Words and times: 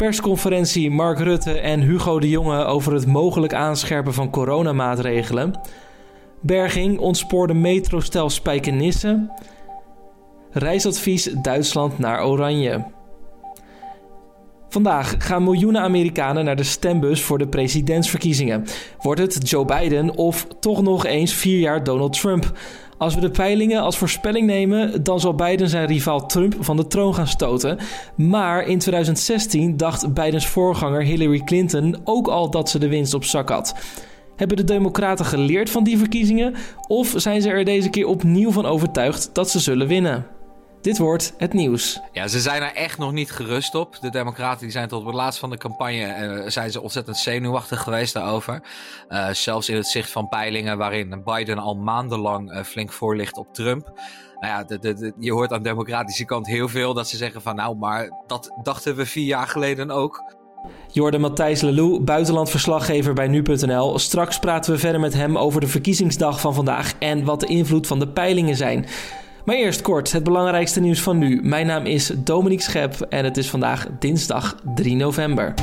Persconferentie 0.00 0.90
Mark 0.90 1.18
Rutte 1.18 1.52
en 1.52 1.80
Hugo 1.80 2.20
de 2.20 2.28
Jonge 2.28 2.64
over 2.64 2.92
het 2.92 3.06
mogelijk 3.06 3.54
aanscherpen 3.54 4.14
van 4.14 4.30
coronamaatregelen. 4.30 5.60
Berging 6.40 6.98
ontspoorde 6.98 7.54
metrostel 7.54 8.30
Spijkenisse. 8.30 9.30
Reisadvies 10.50 11.24
Duitsland 11.42 11.98
naar 11.98 12.26
Oranje. 12.26 12.84
Vandaag 14.68 15.14
gaan 15.18 15.44
miljoenen 15.44 15.82
Amerikanen 15.82 16.44
naar 16.44 16.56
de 16.56 16.62
stembus 16.62 17.22
voor 17.22 17.38
de 17.38 17.48
presidentsverkiezingen. 17.48 18.64
Wordt 18.98 19.20
het 19.20 19.50
Joe 19.50 19.64
Biden 19.64 20.16
of 20.16 20.46
toch 20.60 20.82
nog 20.82 21.06
eens 21.06 21.32
vier 21.34 21.58
jaar 21.58 21.84
Donald 21.84 22.20
Trump? 22.20 22.52
Als 23.00 23.14
we 23.14 23.20
de 23.20 23.30
peilingen 23.30 23.82
als 23.82 23.98
voorspelling 23.98 24.46
nemen, 24.46 25.04
dan 25.04 25.20
zal 25.20 25.34
Biden 25.34 25.68
zijn 25.68 25.86
rivaal 25.86 26.26
Trump 26.26 26.56
van 26.58 26.76
de 26.76 26.86
troon 26.86 27.14
gaan 27.14 27.26
stoten. 27.26 27.78
Maar 28.14 28.66
in 28.66 28.78
2016 28.78 29.76
dacht 29.76 30.14
Bidens 30.14 30.46
voorganger 30.46 31.02
Hillary 31.02 31.40
Clinton 31.44 31.96
ook 32.04 32.28
al 32.28 32.50
dat 32.50 32.68
ze 32.68 32.78
de 32.78 32.88
winst 32.88 33.14
op 33.14 33.24
zak 33.24 33.48
had. 33.48 33.74
Hebben 34.36 34.56
de 34.56 34.64
Democraten 34.64 35.24
geleerd 35.24 35.70
van 35.70 35.84
die 35.84 35.98
verkiezingen? 35.98 36.54
Of 36.88 37.12
zijn 37.16 37.42
ze 37.42 37.50
er 37.50 37.64
deze 37.64 37.90
keer 37.90 38.06
opnieuw 38.06 38.50
van 38.50 38.66
overtuigd 38.66 39.30
dat 39.32 39.50
ze 39.50 39.58
zullen 39.58 39.86
winnen? 39.86 40.26
Dit 40.80 40.98
wordt 40.98 41.34
het 41.36 41.52
nieuws. 41.52 42.00
Ja, 42.12 42.28
ze 42.28 42.40
zijn 42.40 42.62
er 42.62 42.74
echt 42.74 42.98
nog 42.98 43.12
niet 43.12 43.30
gerust 43.30 43.74
op. 43.74 43.98
De 44.00 44.10
Democraten 44.10 44.60
die 44.60 44.70
zijn 44.70 44.88
tot 44.88 45.04
het 45.04 45.14
laatst 45.14 45.40
van 45.40 45.50
de 45.50 45.56
campagne 45.56 46.40
uh, 46.42 46.48
zijn 46.48 46.70
ze 46.70 46.80
ontzettend 46.80 47.16
zenuwachtig 47.16 47.82
geweest 47.82 48.14
daarover. 48.14 48.62
Uh, 49.08 49.28
zelfs 49.30 49.68
in 49.68 49.76
het 49.76 49.86
zicht 49.86 50.10
van 50.10 50.28
peilingen 50.28 50.78
waarin 50.78 51.22
Biden 51.24 51.58
al 51.58 51.74
maandenlang 51.74 52.52
uh, 52.52 52.62
flink 52.62 52.92
voor 52.92 53.16
ligt 53.16 53.36
op 53.36 53.54
Trump. 53.54 53.92
Nou 54.40 54.52
ja, 54.52 54.64
de, 54.64 54.78
de, 54.78 54.94
de, 54.94 55.12
je 55.18 55.32
hoort 55.32 55.52
aan 55.52 55.62
de 55.62 55.68
democratische 55.68 56.24
kant 56.24 56.46
heel 56.46 56.68
veel 56.68 56.94
dat 56.94 57.08
ze 57.08 57.16
zeggen 57.16 57.42
van 57.42 57.56
nou, 57.56 57.76
maar 57.76 58.10
dat 58.26 58.50
dachten 58.62 58.96
we 58.96 59.06
vier 59.06 59.26
jaar 59.26 59.46
geleden 59.46 59.90
ook. 59.90 60.24
Jorde 60.92 61.18
Matthijs 61.18 61.60
Lelou, 61.60 62.00
buitenlandverslaggever 62.00 63.14
bij 63.14 63.28
nu.nl. 63.28 63.98
Straks 63.98 64.38
praten 64.38 64.72
we 64.72 64.78
verder 64.78 65.00
met 65.00 65.14
hem 65.14 65.38
over 65.38 65.60
de 65.60 65.66
verkiezingsdag 65.66 66.40
van 66.40 66.54
vandaag 66.54 66.94
en 66.98 67.24
wat 67.24 67.40
de 67.40 67.46
invloed 67.46 67.86
van 67.86 67.98
de 67.98 68.08
peilingen 68.08 68.56
zijn. 68.56 68.86
Maar 69.44 69.56
eerst 69.56 69.82
kort 69.82 70.12
het 70.12 70.24
belangrijkste 70.24 70.80
nieuws 70.80 71.00
van 71.00 71.18
nu. 71.18 71.40
Mijn 71.42 71.66
naam 71.66 71.86
is 71.86 72.12
Dominique 72.16 72.64
Schep 72.64 73.00
en 73.00 73.24
het 73.24 73.36
is 73.36 73.50
vandaag 73.50 73.86
dinsdag 73.98 74.56
3 74.74 74.96
november. 74.96 75.54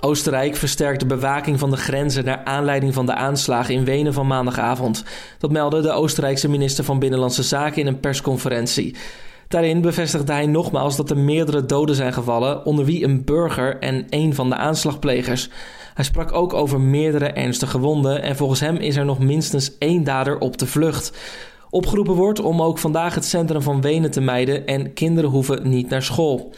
Oostenrijk 0.00 0.56
versterkt 0.56 1.00
de 1.00 1.06
bewaking 1.06 1.58
van 1.58 1.70
de 1.70 1.76
grenzen 1.76 2.24
naar 2.24 2.44
aanleiding 2.44 2.94
van 2.94 3.06
de 3.06 3.14
aanslagen 3.14 3.74
in 3.74 3.84
Wenen 3.84 4.12
van 4.12 4.26
maandagavond. 4.26 5.04
Dat 5.38 5.50
meldde 5.50 5.80
de 5.80 5.90
Oostenrijkse 5.90 6.48
minister 6.48 6.84
van 6.84 6.98
Binnenlandse 6.98 7.42
Zaken 7.42 7.80
in 7.80 7.86
een 7.86 8.00
persconferentie. 8.00 8.96
Daarin 9.48 9.80
bevestigde 9.80 10.32
hij 10.32 10.46
nogmaals 10.46 10.96
dat 10.96 11.10
er 11.10 11.18
meerdere 11.18 11.66
doden 11.66 11.94
zijn 11.94 12.12
gevallen, 12.12 12.64
onder 12.64 12.84
wie 12.84 13.04
een 13.04 13.24
burger 13.24 13.78
en 13.78 14.06
een 14.10 14.34
van 14.34 14.48
de 14.48 14.56
aanslagplegers. 14.56 15.48
Hij 15.94 16.04
sprak 16.04 16.32
ook 16.32 16.52
over 16.52 16.80
meerdere 16.80 17.32
ernstige 17.32 17.78
wonden 17.78 18.22
en 18.22 18.36
volgens 18.36 18.60
hem 18.60 18.76
is 18.76 18.96
er 18.96 19.04
nog 19.04 19.18
minstens 19.18 19.78
één 19.78 20.04
dader 20.04 20.38
op 20.38 20.58
de 20.58 20.66
vlucht. 20.66 21.12
Opgeroepen 21.70 22.14
wordt 22.14 22.40
om 22.40 22.62
ook 22.62 22.78
vandaag 22.78 23.14
het 23.14 23.24
centrum 23.24 23.62
van 23.62 23.80
Wenen 23.80 24.10
te 24.10 24.20
mijden 24.20 24.66
en 24.66 24.92
kinderen 24.92 25.30
hoeven 25.30 25.68
niet 25.68 25.88
naar 25.88 26.02
school. 26.02 26.52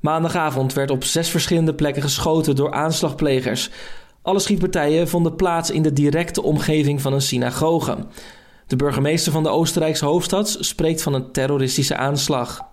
Maandagavond 0.00 0.72
werd 0.72 0.90
op 0.90 1.04
zes 1.04 1.28
verschillende 1.28 1.74
plekken 1.74 2.02
geschoten 2.02 2.56
door 2.56 2.72
aanslagplegers. 2.72 3.70
Alle 4.22 4.38
schietpartijen 4.38 5.08
vonden 5.08 5.36
plaats 5.36 5.70
in 5.70 5.82
de 5.82 5.92
directe 5.92 6.42
omgeving 6.42 7.00
van 7.00 7.12
een 7.12 7.22
synagoge. 7.22 7.96
De 8.66 8.76
burgemeester 8.76 9.32
van 9.32 9.42
de 9.42 9.48
Oostenrijkse 9.48 10.04
hoofdstad 10.04 10.56
spreekt 10.60 11.02
van 11.02 11.14
een 11.14 11.32
terroristische 11.32 11.96
aanslag. 11.96 12.71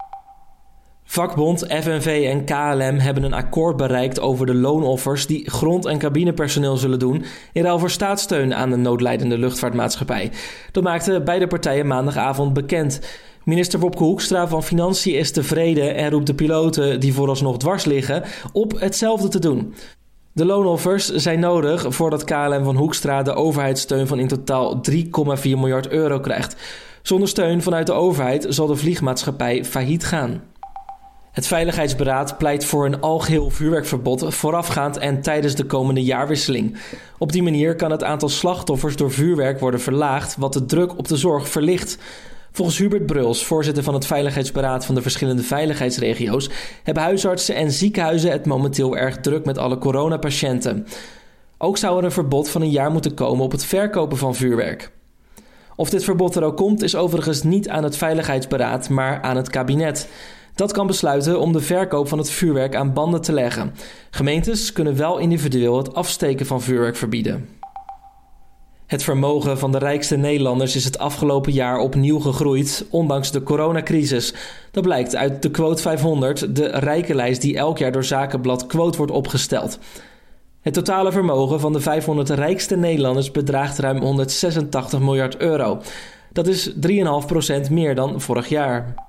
Vakbond, 1.11 1.65
FNV 1.67 2.25
en 2.27 2.45
KLM 2.45 2.99
hebben 2.99 3.23
een 3.23 3.33
akkoord 3.33 3.77
bereikt 3.77 4.19
over 4.19 4.45
de 4.45 4.53
loonoffers 4.53 5.27
die 5.27 5.49
grond- 5.49 5.85
en 5.85 5.97
cabinepersoneel 5.97 6.77
zullen 6.77 6.99
doen 6.99 7.23
in 7.53 7.63
ruil 7.63 7.79
voor 7.79 7.89
staatssteun 7.89 8.55
aan 8.55 8.69
de 8.69 8.75
noodlijdende 8.75 9.37
luchtvaartmaatschappij. 9.37 10.31
Dat 10.71 10.83
maakten 10.83 11.25
beide 11.25 11.47
partijen 11.47 11.87
maandagavond 11.87 12.53
bekend. 12.53 12.99
Minister 13.43 13.79
Wopke 13.79 14.03
Hoekstra 14.03 14.47
van 14.47 14.63
Financiën 14.63 15.17
is 15.17 15.31
tevreden 15.31 15.95
en 15.95 16.09
roept 16.09 16.27
de 16.27 16.33
piloten 16.33 16.99
die 16.99 17.13
vooralsnog 17.13 17.57
dwars 17.57 17.85
liggen 17.85 18.23
op 18.53 18.79
hetzelfde 18.79 19.27
te 19.27 19.39
doen. 19.39 19.73
De 20.31 20.45
loonoffers 20.45 21.09
zijn 21.09 21.39
nodig 21.39 21.85
voordat 21.95 22.23
KLM 22.23 22.63
van 22.63 22.75
Hoekstra 22.75 23.23
de 23.23 23.33
overheidssteun 23.33 24.07
van 24.07 24.19
in 24.19 24.27
totaal 24.27 24.81
3,4 24.91 25.01
miljard 25.43 25.87
euro 25.87 26.19
krijgt. 26.19 26.55
Zonder 27.01 27.27
steun 27.27 27.61
vanuit 27.61 27.87
de 27.87 27.93
overheid 27.93 28.45
zal 28.49 28.67
de 28.67 28.75
vliegmaatschappij 28.75 29.65
failliet 29.65 30.05
gaan. 30.05 30.41
Het 31.39 31.47
Veiligheidsberaad 31.47 32.37
pleit 32.37 32.65
voor 32.65 32.85
een 32.85 33.01
algeheel 33.01 33.49
vuurwerkverbod 33.49 34.35
voorafgaand 34.35 34.97
en 34.97 35.21
tijdens 35.21 35.55
de 35.55 35.65
komende 35.65 36.03
jaarwisseling. 36.03 36.77
Op 37.17 37.31
die 37.31 37.43
manier 37.43 37.75
kan 37.75 37.91
het 37.91 38.03
aantal 38.03 38.29
slachtoffers 38.29 38.95
door 38.95 39.11
vuurwerk 39.11 39.59
worden 39.59 39.81
verlaagd, 39.81 40.35
wat 40.37 40.53
de 40.53 40.65
druk 40.65 40.97
op 40.97 41.07
de 41.07 41.17
zorg 41.17 41.49
verlicht. 41.49 41.97
Volgens 42.51 42.77
Hubert 42.77 43.05
Bruls, 43.05 43.45
voorzitter 43.45 43.83
van 43.83 43.93
het 43.93 44.05
Veiligheidsberaad 44.05 44.85
van 44.85 44.95
de 44.95 45.01
verschillende 45.01 45.43
veiligheidsregio's, 45.43 46.49
hebben 46.83 47.03
huisartsen 47.03 47.55
en 47.55 47.71
ziekenhuizen 47.71 48.31
het 48.31 48.45
momenteel 48.45 48.97
erg 48.97 49.17
druk 49.17 49.45
met 49.45 49.57
alle 49.57 49.77
coronapatiënten. 49.77 50.87
Ook 51.57 51.77
zou 51.77 51.97
er 51.97 52.03
een 52.03 52.11
verbod 52.11 52.49
van 52.49 52.61
een 52.61 52.71
jaar 52.71 52.91
moeten 52.91 53.13
komen 53.13 53.43
op 53.43 53.51
het 53.51 53.65
verkopen 53.65 54.17
van 54.17 54.35
vuurwerk. 54.35 54.91
Of 55.75 55.89
dit 55.89 56.03
verbod 56.03 56.35
er 56.35 56.43
ook 56.43 56.57
komt, 56.57 56.83
is 56.83 56.95
overigens 56.95 57.43
niet 57.43 57.69
aan 57.69 57.83
het 57.83 57.97
Veiligheidsberaad, 57.97 58.89
maar 58.89 59.21
aan 59.21 59.35
het 59.35 59.49
kabinet. 59.49 60.07
Dat 60.59 60.71
kan 60.71 60.87
besluiten 60.87 61.39
om 61.39 61.51
de 61.51 61.59
verkoop 61.59 62.07
van 62.07 62.17
het 62.17 62.29
vuurwerk 62.29 62.75
aan 62.75 62.93
banden 62.93 63.21
te 63.21 63.33
leggen. 63.33 63.73
Gemeentes 64.09 64.73
kunnen 64.73 64.97
wel 64.97 65.17
individueel 65.17 65.77
het 65.77 65.95
afsteken 65.95 66.45
van 66.45 66.61
vuurwerk 66.61 66.95
verbieden. 66.95 67.49
Het 68.85 69.03
vermogen 69.03 69.57
van 69.59 69.71
de 69.71 69.77
rijkste 69.77 70.15
Nederlanders 70.15 70.75
is 70.75 70.85
het 70.85 70.97
afgelopen 70.97 71.51
jaar 71.51 71.77
opnieuw 71.77 72.19
gegroeid, 72.19 72.85
ondanks 72.89 73.31
de 73.31 73.43
coronacrisis. 73.43 74.33
Dat 74.71 74.83
blijkt 74.83 75.15
uit 75.15 75.41
de 75.41 75.51
Quote 75.51 75.81
500, 75.81 76.55
de 76.55 76.67
rijkenlijst 76.67 77.41
die 77.41 77.57
elk 77.57 77.77
jaar 77.77 77.91
door 77.91 78.03
Zakenblad 78.03 78.65
Quote 78.65 78.97
wordt 78.97 79.11
opgesteld. 79.11 79.79
Het 80.61 80.73
totale 80.73 81.11
vermogen 81.11 81.59
van 81.59 81.73
de 81.73 81.79
500 81.79 82.29
rijkste 82.29 82.75
Nederlanders 82.75 83.31
bedraagt 83.31 83.79
ruim 83.79 84.01
186 84.01 84.99
miljard 84.99 85.37
euro. 85.37 85.81
Dat 86.31 86.47
is 86.47 86.73
3,5% 87.67 87.71
meer 87.71 87.95
dan 87.95 88.21
vorig 88.21 88.49
jaar. 88.49 89.07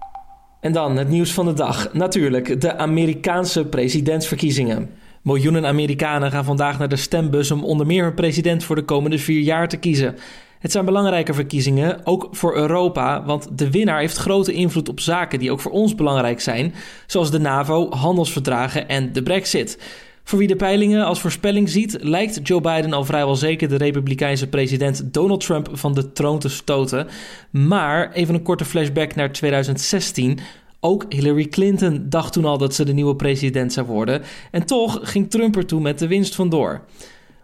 En 0.60 0.72
dan 0.72 0.96
het 0.96 1.08
nieuws 1.08 1.32
van 1.32 1.46
de 1.46 1.52
dag. 1.52 1.92
Natuurlijk, 1.92 2.60
de 2.60 2.76
Amerikaanse 2.76 3.64
presidentsverkiezingen. 3.64 4.90
Miljoenen 5.22 5.66
Amerikanen 5.66 6.30
gaan 6.30 6.44
vandaag 6.44 6.78
naar 6.78 6.88
de 6.88 6.96
stembus 6.96 7.50
om 7.50 7.64
onder 7.64 7.86
meer 7.86 8.04
een 8.04 8.14
president 8.14 8.64
voor 8.64 8.76
de 8.76 8.84
komende 8.84 9.18
vier 9.18 9.40
jaar 9.40 9.68
te 9.68 9.76
kiezen. 9.76 10.16
Het 10.58 10.72
zijn 10.72 10.84
belangrijke 10.84 11.34
verkiezingen, 11.34 12.06
ook 12.06 12.28
voor 12.30 12.56
Europa, 12.56 13.24
want 13.24 13.58
de 13.58 13.70
winnaar 13.70 14.00
heeft 14.00 14.16
grote 14.16 14.52
invloed 14.52 14.88
op 14.88 15.00
zaken 15.00 15.38
die 15.38 15.50
ook 15.50 15.60
voor 15.60 15.72
ons 15.72 15.94
belangrijk 15.94 16.40
zijn, 16.40 16.74
zoals 17.06 17.30
de 17.30 17.38
NAVO, 17.38 17.90
handelsverdragen 17.90 18.88
en 18.88 19.12
de 19.12 19.22
Brexit. 19.22 19.78
Voor 20.24 20.38
wie 20.38 20.48
de 20.48 20.56
peilingen 20.56 21.04
als 21.04 21.20
voorspelling 21.20 21.68
ziet, 21.68 21.96
lijkt 22.00 22.40
Joe 22.42 22.60
Biden 22.60 22.92
al 22.92 23.04
vrijwel 23.04 23.36
zeker 23.36 23.68
de 23.68 23.76
Republikeinse 23.76 24.46
president 24.46 25.14
Donald 25.14 25.40
Trump 25.40 25.68
van 25.72 25.94
de 25.94 26.12
troon 26.12 26.38
te 26.38 26.48
stoten. 26.48 27.06
Maar 27.50 28.12
even 28.12 28.34
een 28.34 28.42
korte 28.42 28.64
flashback 28.64 29.14
naar 29.14 29.32
2016. 29.32 30.38
Ook 30.80 31.04
Hillary 31.08 31.46
Clinton 31.46 32.06
dacht 32.08 32.32
toen 32.32 32.44
al 32.44 32.58
dat 32.58 32.74
ze 32.74 32.84
de 32.84 32.92
nieuwe 32.92 33.16
president 33.16 33.72
zou 33.72 33.86
worden. 33.86 34.22
En 34.50 34.66
toch 34.66 34.98
ging 35.02 35.30
Trump 35.30 35.56
er 35.56 35.66
toen 35.66 35.82
met 35.82 35.98
de 35.98 36.06
winst 36.06 36.34
vandoor. 36.34 36.80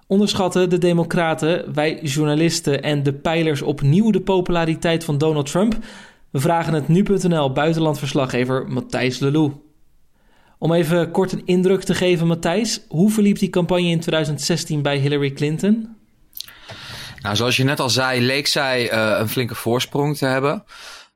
Onderschatten 0.07 0.71
de 0.71 0.79
Democraten, 0.79 1.75
wij 1.75 2.01
journalisten 2.03 2.83
en 2.83 3.03
de 3.03 3.13
peilers 3.13 3.63
opnieuw 3.63 4.11
de 4.11 4.21
populariteit 4.21 5.05
van 5.05 5.19
Donald 5.19 5.51
Trump? 5.51 5.77
We 6.31 6.41
vragen 6.41 6.73
het 6.73 6.89
nu.nl 6.89 7.53
buitenlandverslaggever 7.53 8.65
Matthijs 8.69 9.19
Lelou. 9.19 9.66
Om 10.59 10.73
even 10.73 11.11
kort 11.11 11.33
een 11.33 11.43
indruk 11.45 11.83
te 11.83 11.95
geven, 11.95 12.27
Matthijs, 12.27 12.81
hoe 12.89 13.11
verliep 13.11 13.39
die 13.39 13.51
campagne 13.51 13.89
in 13.89 14.01
2016 14.01 14.83
bij 14.83 14.99
Hillary 14.99 15.33
Clinton? 15.33 15.97
Nou, 17.21 17.37
zoals 17.37 17.57
je 17.57 17.65
net 17.65 17.81
al 17.81 17.91
zei, 17.91 18.21
leek 18.21 18.47
zij 18.47 18.93
uh, 18.93 19.19
een 19.19 19.29
flinke 19.29 19.55
voorsprong 19.55 20.17
te 20.17 20.27
hebben. 20.27 20.65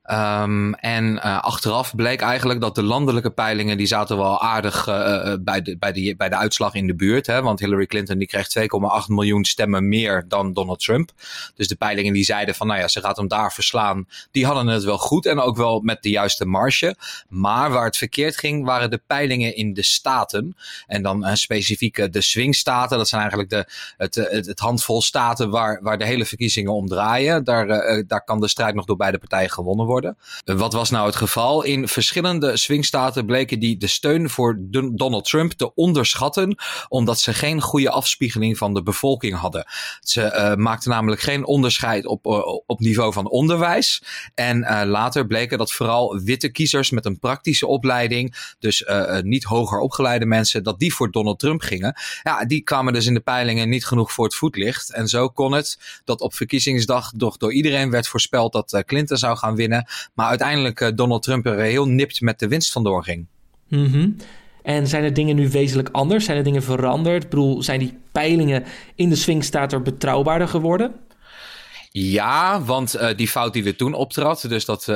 Um, 0.09 0.73
en 0.73 1.13
uh, 1.13 1.41
achteraf 1.41 1.95
bleek 1.95 2.21
eigenlijk 2.21 2.61
dat 2.61 2.75
de 2.75 2.83
landelijke 2.83 3.29
peilingen 3.29 3.77
die 3.77 3.87
zaten 3.87 4.17
wel 4.17 4.41
aardig 4.41 4.87
uh, 4.87 5.33
bij, 5.39 5.61
de, 5.61 5.77
bij, 5.77 5.91
de, 5.91 6.15
bij 6.17 6.29
de 6.29 6.35
uitslag 6.35 6.73
in 6.73 6.87
de 6.87 6.95
buurt. 6.95 7.27
Hè? 7.27 7.41
Want 7.41 7.59
Hillary 7.59 7.85
Clinton 7.85 8.17
die 8.17 8.27
kreeg 8.27 8.47
2,8 8.59 9.07
miljoen 9.07 9.45
stemmen 9.45 9.87
meer 9.87 10.25
dan 10.27 10.53
Donald 10.53 10.79
Trump. 10.79 11.11
Dus 11.55 11.67
de 11.67 11.75
peilingen 11.75 12.13
die 12.13 12.23
zeiden 12.23 12.55
van 12.55 12.67
nou 12.67 12.79
ja, 12.79 12.87
ze 12.87 13.01
gaat 13.01 13.17
hem 13.17 13.27
daar 13.27 13.53
verslaan. 13.53 14.07
Die 14.31 14.45
hadden 14.45 14.67
het 14.67 14.83
wel 14.83 14.97
goed 14.97 15.25
en 15.25 15.39
ook 15.39 15.57
wel 15.57 15.79
met 15.79 16.03
de 16.03 16.09
juiste 16.09 16.45
marge. 16.45 16.95
Maar 17.29 17.71
waar 17.71 17.85
het 17.85 17.97
verkeerd 17.97 18.37
ging 18.37 18.65
waren 18.65 18.89
de 18.89 19.01
peilingen 19.07 19.55
in 19.55 19.73
de 19.73 19.83
staten. 19.83 20.55
En 20.87 21.01
dan 21.01 21.25
uh, 21.25 21.33
specifiek 21.33 22.13
de 22.13 22.21
swingstaten. 22.21 22.97
Dat 22.97 23.07
zijn 23.07 23.21
eigenlijk 23.21 23.49
de, 23.49 23.65
het, 23.97 24.15
het, 24.15 24.45
het, 24.45 24.59
handvol 24.59 25.01
staten 25.01 25.49
waar, 25.49 25.79
waar 25.81 25.97
de 25.97 26.05
hele 26.05 26.25
verkiezingen 26.25 26.73
om 26.73 26.87
draaien. 26.87 27.43
Daar, 27.43 27.67
daar 28.07 28.23
kan 28.23 28.39
de 28.39 28.47
strijd 28.47 28.75
nog 28.75 28.85
door 28.85 28.97
beide 28.97 29.17
partijen 29.17 29.49
gewonnen 29.49 29.85
worden 29.85 29.89
worden. 29.91 30.17
wat 30.45 30.73
was 30.73 30.89
nou 30.89 31.05
het 31.05 31.15
geval? 31.15 31.63
In 31.63 31.87
verschillende 31.87 32.57
swingstaten 32.57 33.25
bleken 33.25 33.59
die 33.59 33.77
de 33.77 33.87
steun 33.87 34.29
voor 34.29 34.59
Donald 34.93 35.25
Trump 35.25 35.51
te 35.51 35.73
onderschatten, 35.73 36.55
omdat 36.87 37.19
ze 37.19 37.33
geen 37.33 37.61
goede 37.61 37.89
afspiegeling 37.89 38.57
van 38.57 38.73
de 38.73 38.83
bevolking 38.83 39.37
hadden. 39.37 39.65
Ze 39.99 40.53
maakten 40.57 40.89
namelijk 40.89 41.21
geen 41.21 41.45
onderscheid 41.45 42.05
op, 42.05 42.25
op 42.65 42.79
niveau 42.79 43.13
van 43.13 43.29
onderwijs. 43.29 44.03
En 44.35 44.85
later 44.87 45.27
bleken 45.27 45.57
dat 45.57 45.71
vooral 45.71 46.19
witte 46.19 46.51
kiezers 46.51 46.89
met 46.89 47.05
een 47.05 47.19
praktische 47.19 47.67
opleiding, 47.67 48.53
dus 48.59 48.85
niet 49.21 49.43
hoger 49.43 49.79
opgeleide 49.79 50.25
mensen, 50.25 50.63
dat 50.63 50.79
die 50.79 50.93
voor 50.93 51.11
Donald 51.11 51.39
Trump 51.39 51.61
gingen. 51.61 51.95
Ja, 52.23 52.45
die 52.45 52.61
kwamen 52.61 52.93
dus 52.93 53.05
in 53.05 53.13
de 53.13 53.19
peilingen 53.19 53.69
niet 53.69 53.85
genoeg 53.85 54.11
voor 54.11 54.25
het 54.25 54.35
voetlicht. 54.35 54.93
En 54.93 55.07
zo 55.07 55.29
kon 55.29 55.51
het 55.51 56.01
dat 56.03 56.21
op 56.21 56.33
verkiezingsdag 56.33 57.11
toch 57.17 57.37
door 57.37 57.53
iedereen 57.53 57.89
werd 57.89 58.07
voorspeld 58.07 58.53
dat 58.53 58.73
eh, 58.73 58.81
Clinton 58.81 59.17
zou 59.17 59.37
gaan 59.37 59.55
winnen. 59.55 59.80
Maar 60.13 60.27
uiteindelijk 60.27 60.81
eh, 60.81 60.89
Donald 60.95 61.23
Trump 61.23 61.45
er 61.45 61.59
heel 61.59 61.85
nipt 61.85 62.21
met 62.21 62.39
de 62.39 62.47
winst 62.47 62.71
vandoor 62.71 63.03
ging. 63.03 63.25
Mm 63.67 64.15
En 64.63 64.87
zijn 64.87 65.03
er 65.03 65.13
dingen 65.13 65.35
nu 65.35 65.49
wezenlijk 65.49 65.89
anders? 65.91 66.25
Zijn 66.25 66.37
er 66.37 66.43
dingen 66.43 66.63
veranderd? 66.63 67.23
Ik 67.23 67.29
bedoel, 67.29 67.63
zijn 67.63 67.79
die 67.79 67.97
peilingen 68.11 68.63
in 68.95 69.09
de 69.09 69.15
swingstaat 69.15 69.73
er 69.73 69.81
betrouwbaarder 69.81 70.47
geworden? 70.47 70.93
Ja, 71.93 72.61
want 72.61 72.95
uh, 72.95 73.07
die 73.15 73.27
fout 73.27 73.53
die 73.53 73.63
we 73.63 73.75
toen 73.75 73.93
optrad, 73.93 74.45
dus 74.47 74.65
dat 74.65 74.87
uh, 74.87 74.95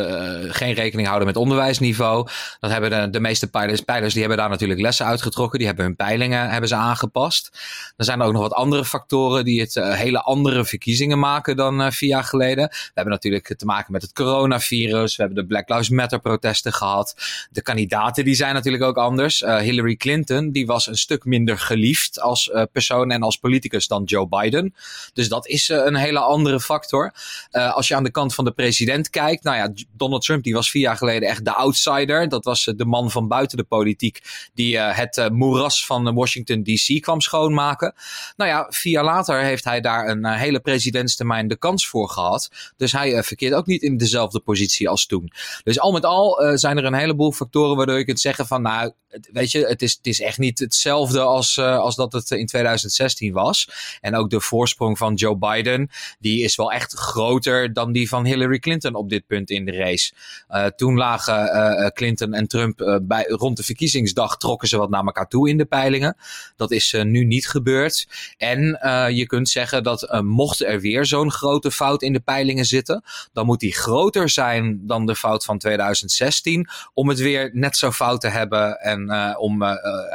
geen 0.49 0.73
rekening 0.73 1.07
houden 1.07 1.27
met 1.27 1.37
onderwijsniveau, 1.37 2.27
dat 2.59 2.71
hebben 2.71 2.89
de, 2.89 3.09
de 3.09 3.19
meeste 3.19 3.49
pijlers, 3.49 3.81
pijlers, 3.81 4.11
die 4.11 4.21
hebben 4.21 4.39
daar 4.39 4.49
natuurlijk 4.49 4.79
lessen 4.79 5.05
uitgetrokken, 5.05 5.57
die 5.57 5.67
hebben 5.67 5.85
hun 5.85 5.95
peilingen 5.95 6.49
hebben 6.49 6.69
ze 6.69 6.75
aangepast. 6.75 7.59
Er 7.97 8.05
zijn 8.05 8.19
er 8.19 8.25
ook 8.25 8.33
nog 8.33 8.41
wat 8.41 8.53
andere 8.53 8.85
factoren 8.85 9.45
die 9.45 9.61
het 9.61 9.75
uh, 9.75 9.93
hele 9.93 10.21
andere 10.21 10.65
verkiezingen 10.65 11.19
maken 11.19 11.55
dan 11.55 11.91
vier 11.93 12.09
jaar 12.09 12.23
geleden. 12.23 12.67
We 12.67 12.91
hebben 12.93 13.13
natuurlijk 13.13 13.55
te 13.57 13.65
maken 13.65 13.91
met 13.91 14.01
het 14.01 14.13
coronavirus, 14.13 15.15
we 15.15 15.23
hebben 15.23 15.41
de 15.41 15.47
Black 15.47 15.69
Lives 15.69 15.89
Matter 15.89 16.19
protesten 16.19 16.73
gehad. 16.73 17.15
De 17.49 17.61
kandidaten 17.61 18.25
die 18.25 18.35
zijn 18.35 18.53
natuurlijk 18.53 18.83
ook 18.83 18.97
anders. 18.97 19.39
Hillary 19.39 19.95
Clinton, 19.95 20.51
die 20.51 20.65
was 20.65 20.87
een 20.87 20.97
stuk 20.97 21.25
minder 21.25 21.57
geliefd 21.57 22.21
als 22.21 22.51
persoon 22.71 23.11
en 23.11 23.21
als 23.21 23.37
politicus 23.37 23.87
dan 23.87 24.03
Joe 24.03 24.27
Biden. 24.27 24.75
Dus 25.13 25.29
dat 25.29 25.47
is 25.47 25.69
een 25.69 25.95
hele 25.95 26.19
andere 26.19 26.59
factor 26.59 26.83
Uh, 26.93 27.73
als 27.75 27.87
je 27.87 27.95
aan 27.95 28.03
de 28.03 28.11
kant 28.11 28.33
van 28.33 28.45
de 28.45 28.51
president 28.51 29.09
kijkt, 29.09 29.43
nou 29.43 29.57
ja, 29.57 29.73
Donald 29.91 30.23
Trump 30.23 30.43
die 30.43 30.53
was 30.53 30.69
vier 30.69 30.81
jaar 30.81 30.97
geleden 30.97 31.29
echt 31.29 31.45
de 31.45 31.53
outsider. 31.53 32.29
Dat 32.29 32.45
was 32.45 32.65
uh, 32.65 32.75
de 32.77 32.85
man 32.85 33.11
van 33.11 33.27
buiten 33.27 33.57
de 33.57 33.63
politiek 33.63 34.21
die 34.53 34.75
uh, 34.75 34.97
het 34.97 35.29
moeras 35.31 35.85
van 35.85 36.13
Washington 36.13 36.63
DC 36.63 37.01
kwam 37.01 37.21
schoonmaken. 37.21 37.93
Nou 38.35 38.49
ja, 38.49 38.67
vier 38.69 38.93
jaar 38.93 39.03
later 39.03 39.43
heeft 39.43 39.63
hij 39.63 39.81
daar 39.81 40.07
een 40.07 40.25
hele 40.25 40.59
presidentstermijn 40.59 41.47
de 41.47 41.57
kans 41.57 41.87
voor 41.87 42.09
gehad. 42.09 42.49
Dus 42.77 42.91
hij 42.91 43.23
verkeert 43.23 43.53
ook 43.53 43.65
niet 43.65 43.81
in 43.81 43.97
dezelfde 43.97 44.39
positie 44.39 44.89
als 44.89 45.05
toen. 45.05 45.31
Dus 45.63 45.79
al 45.79 45.91
met 45.91 46.05
al 46.05 46.57
zijn 46.57 46.77
er 46.77 46.85
een 46.85 46.93
heleboel 46.93 47.31
factoren 47.31 47.77
waardoor 47.77 47.97
je 47.97 48.05
kunt 48.05 48.19
zeggen 48.19 48.47
van 48.47 48.61
nou, 48.61 48.91
weet 49.31 49.51
je, 49.51 49.65
het 49.65 49.81
is, 49.81 49.93
het 49.93 50.07
is 50.07 50.21
echt 50.21 50.37
niet 50.37 50.59
hetzelfde 50.59 51.19
als, 51.19 51.57
als 51.57 51.95
dat 51.95 52.13
het 52.13 52.31
in 52.31 52.45
2016 52.45 53.33
was. 53.33 53.69
En 54.01 54.15
ook 54.15 54.29
de 54.29 54.41
voorsprong 54.41 54.97
van 54.97 55.13
Joe 55.13 55.37
Biden, 55.37 55.89
die 56.19 56.43
is 56.43 56.55
wel 56.55 56.71
echt 56.75 56.93
groter 56.93 57.73
dan 57.73 57.91
die 57.91 58.09
van 58.09 58.25
Hillary 58.25 58.59
Clinton 58.59 58.95
op 58.95 59.09
dit 59.09 59.27
punt 59.27 59.49
in 59.49 59.65
de 59.65 59.71
race. 59.71 60.13
Uh, 60.49 60.65
toen 60.65 60.97
lagen 60.97 61.55
uh, 61.55 61.87
Clinton 61.87 62.33
en 62.33 62.47
Trump 62.47 62.99
bij, 63.01 63.23
rond 63.27 63.57
de 63.57 63.63
verkiezingsdag 63.63 64.37
trokken 64.37 64.67
ze 64.67 64.77
wat 64.77 64.89
naar 64.89 65.03
elkaar 65.03 65.27
toe 65.27 65.49
in 65.49 65.57
de 65.57 65.65
peilingen. 65.65 66.17
Dat 66.55 66.71
is 66.71 66.95
nu 67.03 67.23
niet 67.23 67.47
gebeurd. 67.47 68.07
En 68.37 68.59
je 69.13 69.25
kunt 69.25 69.49
zeggen 69.49 69.83
dat 69.83 70.21
mocht 70.23 70.63
er 70.63 70.79
weer 70.79 71.05
zo'n 71.05 71.31
grote 71.31 71.71
fout 71.71 72.01
in 72.01 72.13
de 72.13 72.19
peilingen 72.19 72.65
zitten, 72.65 73.03
dan 73.33 73.45
moet 73.45 73.59
die 73.59 73.73
groter 73.73 74.29
zijn 74.29 74.79
dan 74.87 75.05
de 75.05 75.15
fout 75.15 75.45
van 75.45 75.57
2016 75.57 76.69
om 76.93 77.09
het 77.09 77.19
weer 77.19 77.49
net 77.53 77.77
zo 77.77 77.91
fout 77.91 78.21
te 78.21 78.27
hebben 78.27 78.79
en 78.79 79.37
om 79.37 79.59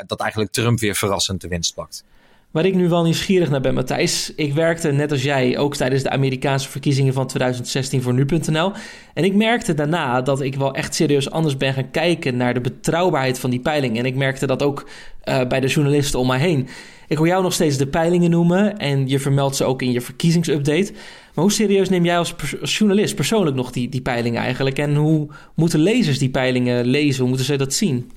dat 0.06 0.20
eigenlijk 0.20 0.52
Trump 0.52 0.78
weer 0.80 0.94
verrassend 0.94 1.40
de 1.40 1.48
winst 1.48 1.74
pakt. 1.74 2.04
Waar 2.50 2.64
ik 2.64 2.74
nu 2.74 2.88
wel 2.88 3.02
nieuwsgierig 3.02 3.50
naar 3.50 3.60
ben, 3.60 3.74
Matthijs. 3.74 4.32
Ik 4.34 4.54
werkte 4.54 4.92
net 4.92 5.10
als 5.10 5.22
jij 5.22 5.58
ook 5.58 5.76
tijdens 5.76 6.02
de 6.02 6.10
Amerikaanse 6.10 6.68
verkiezingen 6.68 7.12
van 7.12 7.26
2016 7.26 8.02
voor 8.02 8.14
nu.nl. 8.14 8.72
En 9.14 9.24
ik 9.24 9.34
merkte 9.34 9.74
daarna 9.74 10.22
dat 10.22 10.40
ik 10.40 10.54
wel 10.54 10.74
echt 10.74 10.94
serieus 10.94 11.30
anders 11.30 11.56
ben 11.56 11.74
gaan 11.74 11.90
kijken 11.90 12.36
naar 12.36 12.54
de 12.54 12.60
betrouwbaarheid 12.60 13.38
van 13.38 13.50
die 13.50 13.60
peilingen. 13.60 13.96
En 13.96 14.04
ik 14.04 14.14
merkte 14.14 14.46
dat 14.46 14.62
ook 14.62 14.88
uh, 15.24 15.46
bij 15.46 15.60
de 15.60 15.66
journalisten 15.66 16.18
om 16.18 16.26
mij 16.26 16.38
heen. 16.38 16.68
Ik 17.08 17.16
hoor 17.16 17.26
jou 17.26 17.42
nog 17.42 17.52
steeds 17.52 17.76
de 17.76 17.86
peilingen 17.86 18.30
noemen 18.30 18.78
en 18.78 19.08
je 19.08 19.18
vermeldt 19.18 19.56
ze 19.56 19.64
ook 19.64 19.82
in 19.82 19.92
je 19.92 20.00
verkiezingsupdate. 20.00 20.92
Maar 21.34 21.44
hoe 21.44 21.52
serieus 21.52 21.88
neem 21.88 22.04
jij 22.04 22.18
als, 22.18 22.34
als 22.60 22.78
journalist 22.78 23.14
persoonlijk 23.14 23.56
nog 23.56 23.70
die, 23.70 23.88
die 23.88 24.02
peilingen 24.02 24.42
eigenlijk? 24.42 24.78
En 24.78 24.94
hoe 24.94 25.28
moeten 25.54 25.80
lezers 25.80 26.18
die 26.18 26.30
peilingen 26.30 26.84
lezen? 26.84 27.20
Hoe 27.20 27.28
moeten 27.28 27.46
ze 27.46 27.56
dat 27.56 27.74
zien? 27.74 28.12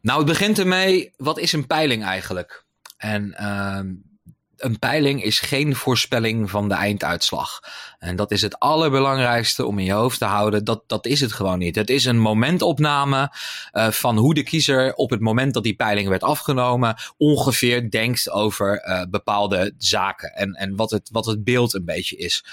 Nou, 0.00 0.18
het 0.18 0.28
begint 0.28 0.58
ermee, 0.58 1.12
wat 1.16 1.38
is 1.38 1.52
een 1.52 1.66
peiling 1.66 2.04
eigenlijk? 2.04 2.66
En 2.98 3.36
uh, 3.40 3.80
een 4.58 4.78
peiling 4.78 5.22
is 5.22 5.40
geen 5.40 5.76
voorspelling 5.76 6.50
van 6.50 6.68
de 6.68 6.74
einduitslag. 6.74 7.60
En 7.98 8.16
dat 8.16 8.30
is 8.30 8.42
het 8.42 8.58
allerbelangrijkste 8.58 9.66
om 9.66 9.78
in 9.78 9.84
je 9.84 9.92
hoofd 9.92 10.18
te 10.18 10.24
houden. 10.24 10.64
Dat, 10.64 10.82
dat 10.86 11.06
is 11.06 11.20
het 11.20 11.32
gewoon 11.32 11.58
niet. 11.58 11.74
Het 11.74 11.90
is 11.90 12.04
een 12.04 12.18
momentopname 12.18 13.32
uh, 13.72 13.90
van 13.90 14.16
hoe 14.16 14.34
de 14.34 14.42
kiezer 14.42 14.94
op 14.94 15.10
het 15.10 15.20
moment 15.20 15.54
dat 15.54 15.62
die 15.62 15.74
peiling 15.74 16.08
werd 16.08 16.22
afgenomen 16.22 16.96
ongeveer 17.16 17.90
denkt 17.90 18.30
over 18.30 18.84
uh, 18.88 19.02
bepaalde 19.10 19.74
zaken. 19.78 20.32
En, 20.34 20.52
en 20.52 20.76
wat, 20.76 20.90
het, 20.90 21.08
wat 21.12 21.26
het 21.26 21.44
beeld 21.44 21.74
een 21.74 21.84
beetje 21.84 22.16
is 22.16 22.44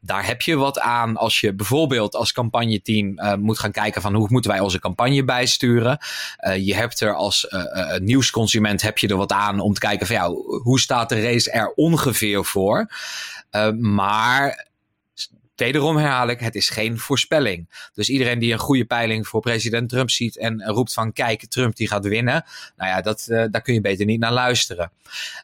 daar 0.00 0.26
heb 0.26 0.42
je 0.42 0.56
wat 0.56 0.80
aan 0.80 1.16
als 1.16 1.40
je 1.40 1.54
bijvoorbeeld 1.54 2.14
als 2.14 2.32
campagneteam 2.32 3.18
uh, 3.18 3.34
moet 3.34 3.58
gaan 3.58 3.72
kijken 3.72 4.02
van 4.02 4.14
hoe 4.14 4.26
moeten 4.30 4.50
wij 4.50 4.60
onze 4.60 4.78
campagne 4.78 5.24
bijsturen. 5.24 5.98
Uh, 6.46 6.66
je 6.66 6.74
hebt 6.74 7.00
er 7.00 7.14
als 7.14 7.46
uh, 7.50 7.96
nieuwsconsument 7.96 8.82
heb 8.82 8.98
je 8.98 9.08
er 9.08 9.16
wat 9.16 9.32
aan 9.32 9.60
om 9.60 9.72
te 9.72 9.80
kijken 9.80 10.06
van 10.06 10.16
ja, 10.16 10.30
hoe 10.62 10.80
staat 10.80 11.08
de 11.08 11.22
race 11.22 11.50
er 11.50 11.72
ongeveer 11.74 12.44
voor. 12.44 12.90
maar 13.78 14.67
Wederom 15.58 15.96
herhaal 15.96 16.28
ik, 16.28 16.40
het 16.40 16.54
is 16.54 16.70
geen 16.70 16.98
voorspelling. 16.98 17.88
Dus 17.94 18.08
iedereen 18.08 18.38
die 18.38 18.52
een 18.52 18.58
goede 18.58 18.84
peiling 18.84 19.26
voor 19.26 19.40
president 19.40 19.88
Trump 19.88 20.10
ziet 20.10 20.38
en 20.38 20.64
roept 20.64 20.94
van 20.94 21.12
kijk, 21.12 21.44
Trump 21.44 21.76
die 21.76 21.88
gaat 21.88 22.06
winnen. 22.06 22.44
Nou 22.76 22.90
ja, 22.90 23.00
dat, 23.00 23.26
uh, 23.28 23.44
daar 23.50 23.62
kun 23.62 23.74
je 23.74 23.80
beter 23.80 24.06
niet 24.06 24.20
naar 24.20 24.32
luisteren. 24.32 24.90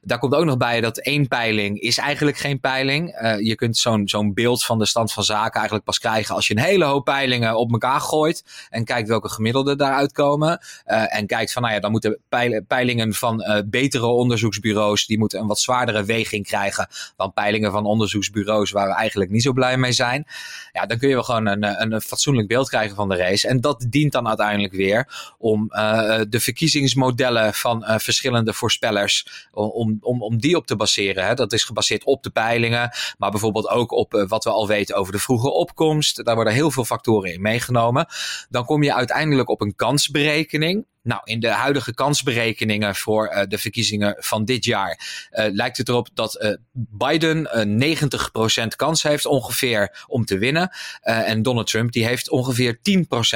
Daar 0.02 0.18
komt 0.18 0.34
ook 0.34 0.44
nog 0.44 0.56
bij 0.56 0.80
dat 0.80 0.98
één 0.98 1.28
peiling 1.28 1.80
is 1.80 1.98
eigenlijk 1.98 2.36
geen 2.36 2.60
peiling. 2.60 3.20
Uh, 3.22 3.40
je 3.40 3.54
kunt 3.54 3.76
zo'n 3.76 4.08
zo'n 4.08 4.34
beeld 4.34 4.64
van 4.64 4.78
de 4.78 4.86
stand 4.86 5.12
van 5.12 5.24
zaken 5.24 5.54
eigenlijk 5.54 5.84
pas 5.84 5.98
krijgen 5.98 6.34
als 6.34 6.46
je 6.46 6.56
een 6.56 6.62
hele 6.62 6.84
hoop 6.84 7.04
peilingen 7.04 7.56
op 7.56 7.72
elkaar 7.72 8.00
gooit. 8.00 8.44
En 8.70 8.84
kijkt 8.84 9.08
welke 9.08 9.28
gemiddelde 9.28 9.76
daaruit 9.76 10.12
komen. 10.12 10.60
Uh, 10.86 11.16
en 11.16 11.26
kijkt 11.26 11.52
van 11.52 11.62
nou 11.62 11.74
ja, 11.74 11.80
dan 11.80 11.90
moeten 11.90 12.18
peilingen 12.66 13.14
van 13.14 13.64
betere 13.66 14.06
onderzoeksbureaus, 14.06 15.06
die 15.06 15.18
moeten 15.18 15.40
een 15.40 15.46
wat 15.46 15.60
zwaardere 15.60 16.04
weging 16.04 16.46
krijgen 16.46 16.88
dan 17.16 17.32
peilingen 17.32 17.72
van 17.72 17.86
onderzoeksbureaus 17.86 18.70
waar 18.70 18.88
we 18.88 18.94
eigenlijk 18.94 19.30
niet 19.30 19.42
zo 19.42 19.52
blij 19.52 19.76
mee 19.76 19.92
zijn 19.92 20.02
Ja, 20.72 20.86
dan 20.86 20.98
kun 20.98 21.08
je 21.08 21.14
wel 21.14 21.22
gewoon 21.22 21.46
een, 21.46 21.92
een, 21.92 22.00
fatsoenlijk 22.00 22.48
beeld 22.48 22.68
krijgen 22.68 22.96
van 22.96 23.08
de 23.08 23.16
race. 23.16 23.48
En 23.48 23.60
dat 23.60 23.86
dient 23.88 24.12
dan 24.12 24.28
uiteindelijk 24.28 24.72
weer 24.72 25.32
om 25.38 25.70
uh, 25.70 26.20
de 26.28 26.40
verkiezingsmodellen 26.40 27.54
van 27.54 27.82
uh, 27.82 27.98
verschillende 27.98 28.52
voorspellers, 28.52 29.48
om, 29.52 29.98
om, 30.00 30.22
om 30.22 30.40
die 30.40 30.56
op 30.56 30.66
te 30.66 30.76
baseren. 30.76 31.26
Hè. 31.26 31.34
Dat 31.34 31.52
is 31.52 31.64
gebaseerd 31.64 32.04
op 32.04 32.22
de 32.22 32.30
peilingen, 32.30 32.90
maar 33.18 33.30
bijvoorbeeld 33.30 33.68
ook 33.68 33.92
op 33.92 34.14
uh, 34.14 34.28
wat 34.28 34.44
we 34.44 34.50
al 34.50 34.66
weten 34.66 34.96
over 34.96 35.12
de 35.12 35.18
vroege 35.18 35.50
opkomst. 35.50 36.24
Daar 36.24 36.34
worden 36.34 36.52
heel 36.52 36.70
veel 36.70 36.84
factoren 36.84 37.32
in 37.32 37.42
meegenomen. 37.42 38.06
Dan 38.48 38.64
kom 38.64 38.82
je 38.82 38.94
uiteindelijk 38.94 39.48
op 39.48 39.60
een 39.60 39.74
kansberekening. 39.74 40.86
Nou, 41.04 41.20
in 41.24 41.40
de 41.40 41.48
huidige 41.48 41.94
kansberekeningen 41.94 42.94
voor 42.94 43.32
uh, 43.32 43.42
de 43.48 43.58
verkiezingen 43.58 44.16
van 44.18 44.44
dit 44.44 44.64
jaar 44.64 45.28
uh, 45.32 45.44
lijkt 45.52 45.76
het 45.76 45.88
erop 45.88 46.08
dat 46.14 46.42
uh, 46.42 46.54
Biden 46.72 47.48
90% 48.64 48.66
kans 48.76 49.02
heeft 49.02 49.26
ongeveer 49.26 50.04
om 50.06 50.24
te 50.24 50.38
winnen. 50.38 50.70
en 51.00 51.42
Donald 51.42 51.66
Trump 51.66 51.92
die 51.92 52.06
heeft 52.06 52.30
ongeveer 52.30 52.78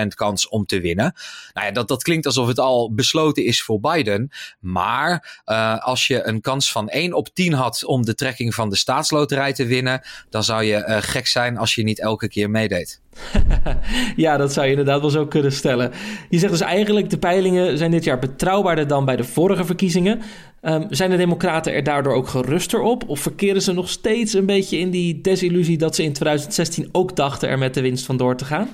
10% 0.03 0.07
kans 0.15 0.49
om 0.49 0.67
te 0.67 0.81
winnen. 0.81 1.15
Nou 1.53 1.67
ja, 1.67 1.73
dat, 1.73 1.89
dat 1.89 2.03
klinkt 2.03 2.27
alsof 2.27 2.47
het 2.47 2.59
al 2.59 2.95
besloten 2.95 3.45
is 3.45 3.63
voor 3.63 3.81
Biden. 3.81 4.31
Maar 4.61 5.43
als 5.83 6.07
je 6.07 6.27
een 6.27 6.41
kans 6.41 6.73
van 6.73 6.89
1 6.89 7.13
op 7.13 7.29
10 7.35 7.53
had 7.53 7.85
om 7.85 8.05
de 8.05 8.15
trekking 8.15 8.55
van 8.55 8.71
de 8.71 8.77
staatsloterij 8.77 9.53
te 9.53 9.67
winnen, 9.67 10.01
dan 10.31 10.45
zou 10.45 10.63
je 10.65 11.03
gek 11.03 11.27
zijn 11.27 11.57
als 11.57 11.75
je 11.75 11.83
niet 11.83 12.01
elke 12.01 12.29
keer 12.29 12.51
meedeed. 12.51 13.01
ja, 14.17 14.37
dat 14.37 14.53
zou 14.53 14.67
je 14.67 14.73
inderdaad 14.73 15.01
wel 15.01 15.11
zo 15.11 15.27
kunnen 15.27 15.53
stellen. 15.53 15.93
Je 16.29 16.39
zegt 16.39 16.53
dus 16.53 16.61
eigenlijk, 16.61 17.11
de 17.11 17.19
peilingen 17.19 17.79
zijn 17.79 17.91
dit 17.91 18.05
jaar 18.05 18.19
betrouwbaarder 18.19 18.87
dan 18.87 19.05
bij 19.05 19.17
de 19.17 19.25
vorige 19.25 19.65
verkiezingen. 19.65 20.21
Um, 20.63 20.87
zijn 20.91 21.11
de 21.11 21.17
Democraten 21.17 21.73
er 21.73 21.83
daardoor 21.83 22.15
ook 22.15 22.29
geruster 22.29 22.81
op? 22.81 23.09
Of 23.09 23.21
verkeren 23.21 23.63
ze 23.63 23.73
nog 23.73 23.89
steeds 23.89 24.35
een 24.35 24.47
beetje 24.47 24.79
in 24.79 24.91
die 24.91 25.21
desillusie 25.21 25.79
dat 25.79 25.95
ze 25.95 26.03
in 26.03 26.13
2016 26.13 26.89
ook 26.93 27.17
dachten 27.17 27.49
er 27.49 27.59
met 27.59 27.75
de 27.75 27.81
winst 27.81 28.07
vandoor 28.07 28.37
te 28.37 28.45
gaan? 28.45 28.69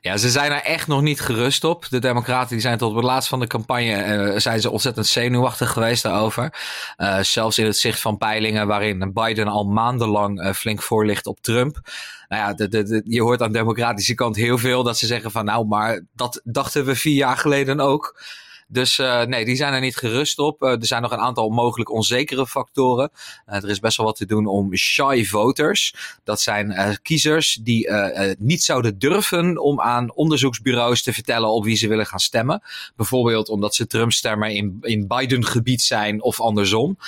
Ja, 0.00 0.16
ze 0.16 0.30
zijn 0.30 0.52
er 0.52 0.62
echt 0.62 0.86
nog 0.86 1.02
niet 1.02 1.20
gerust 1.20 1.64
op. 1.64 1.88
De 1.88 1.98
Democraten 1.98 2.48
die 2.48 2.60
zijn 2.60 2.78
tot 2.78 2.94
het 2.94 3.04
laatst 3.04 3.28
van 3.28 3.40
de 3.40 3.46
campagne 3.46 4.32
uh, 4.32 4.38
zijn 4.38 4.60
ze 4.60 4.70
ontzettend 4.70 5.06
zenuwachtig 5.06 5.70
geweest 5.70 6.02
daarover. 6.02 6.54
Uh, 6.96 7.20
zelfs 7.20 7.58
in 7.58 7.64
het 7.64 7.76
zicht 7.76 8.00
van 8.00 8.18
peilingen 8.18 8.66
waarin 8.66 9.10
Biden 9.12 9.46
al 9.46 9.64
maandenlang 9.64 10.42
uh, 10.44 10.52
flink 10.52 10.82
voor 10.82 11.06
ligt 11.06 11.26
op 11.26 11.40
Trump. 11.40 11.80
Nou 12.28 12.42
ja, 12.42 12.54
de, 12.54 12.68
de, 12.68 13.02
je 13.04 13.22
hoort 13.22 13.42
aan 13.42 13.52
de 13.52 13.58
democratische 13.58 14.14
kant 14.14 14.36
heel 14.36 14.58
veel 14.58 14.82
dat 14.82 14.98
ze 14.98 15.06
zeggen 15.06 15.30
van 15.30 15.44
nou, 15.44 15.66
maar 15.66 16.04
dat 16.12 16.40
dachten 16.44 16.84
we 16.84 16.96
vier 16.96 17.14
jaar 17.14 17.36
geleden 17.36 17.80
ook. 17.80 18.22
Dus 18.70 18.98
uh, 18.98 19.22
nee, 19.22 19.44
die 19.44 19.56
zijn 19.56 19.72
er 19.72 19.80
niet 19.80 19.96
gerust 19.96 20.38
op. 20.38 20.62
Uh, 20.62 20.70
er 20.70 20.86
zijn 20.86 21.02
nog 21.02 21.12
een 21.12 21.18
aantal 21.18 21.48
mogelijk 21.48 21.90
onzekere 21.90 22.46
factoren. 22.46 23.10
Uh, 23.46 23.54
er 23.54 23.68
is 23.68 23.80
best 23.80 23.96
wel 23.96 24.06
wat 24.06 24.16
te 24.16 24.26
doen 24.26 24.46
om 24.46 24.76
shy 24.76 25.24
voters. 25.24 25.94
Dat 26.24 26.40
zijn 26.40 26.98
kiezers 27.02 27.58
die 27.62 27.90
niet 28.38 28.62
zouden 28.62 28.98
durven 28.98 29.58
om 29.62 29.80
aan 29.80 30.14
onderzoeksbureaus 30.14 31.02
te 31.02 31.12
vertellen 31.12 31.48
op 31.48 31.64
wie 31.64 31.76
ze 31.76 31.88
willen 31.88 32.06
gaan 32.06 32.18
stemmen. 32.18 32.62
Bijvoorbeeld 32.96 33.48
omdat 33.48 33.74
ze 33.74 33.86
Trump-stemmer 33.86 34.48
in, 34.48 34.78
in 34.80 35.06
Biden-gebied 35.06 35.82
zijn 35.82 36.22
of 36.22 36.40
andersom. 36.40 36.98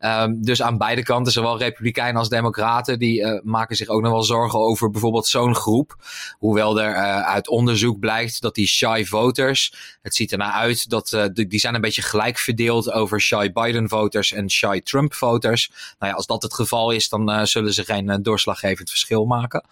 Um, 0.00 0.42
dus 0.42 0.62
aan 0.62 0.78
beide 0.78 1.02
kanten, 1.02 1.32
zowel 1.32 1.58
Republikeinen 1.58 2.16
als 2.16 2.28
Democraten, 2.28 2.98
die 2.98 3.40
maken 3.42 3.76
zich 3.76 3.88
ook 3.88 4.02
nog 4.02 4.12
wel 4.12 4.22
zorgen 4.22 4.58
over 4.58 4.90
bijvoorbeeld 4.90 5.26
zo'n 5.26 5.54
groep. 5.54 5.96
Hoewel 6.38 6.80
er 6.80 6.94
uit 7.24 7.48
onderzoek 7.48 7.98
blijkt 7.98 8.40
dat 8.40 8.54
die 8.54 8.66
shy 8.66 9.04
voters, 9.04 9.74
het 10.02 10.14
ziet 10.14 10.32
ernaar 10.32 10.52
uit 10.52 10.90
dat 10.90 11.09
uh, 11.12 11.24
die 11.32 11.58
zijn 11.58 11.74
een 11.74 11.80
beetje 11.80 12.02
gelijk 12.02 12.38
verdeeld 12.38 12.92
over 12.92 13.20
shy 13.20 13.52
Biden-voters 13.52 14.32
en 14.32 14.50
shy 14.50 14.80
Trump-voters. 14.80 15.70
Nou 15.98 16.10
ja, 16.12 16.16
als 16.16 16.26
dat 16.26 16.42
het 16.42 16.54
geval 16.54 16.90
is, 16.90 17.08
dan 17.08 17.30
uh, 17.30 17.44
zullen 17.44 17.72
ze 17.72 17.84
geen 17.84 18.10
uh, 18.10 18.16
doorslaggevend 18.20 18.88
verschil 18.90 19.24
maken. 19.24 19.64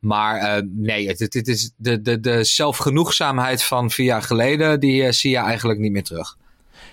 Maar 0.00 0.62
nee, 0.66 1.08
het, 1.08 1.48
is 1.48 1.70
de, 1.76 2.02
de, 2.02 2.20
de 2.20 2.44
zelfgenoegzaamheid 2.44 3.62
van 3.62 3.90
vier 3.90 4.06
jaar 4.06 4.22
geleden, 4.22 4.80
die 4.80 5.12
zie 5.12 5.30
je 5.30 5.36
eigenlijk 5.36 5.78
niet 5.78 5.92
meer 5.92 6.02
terug. 6.02 6.36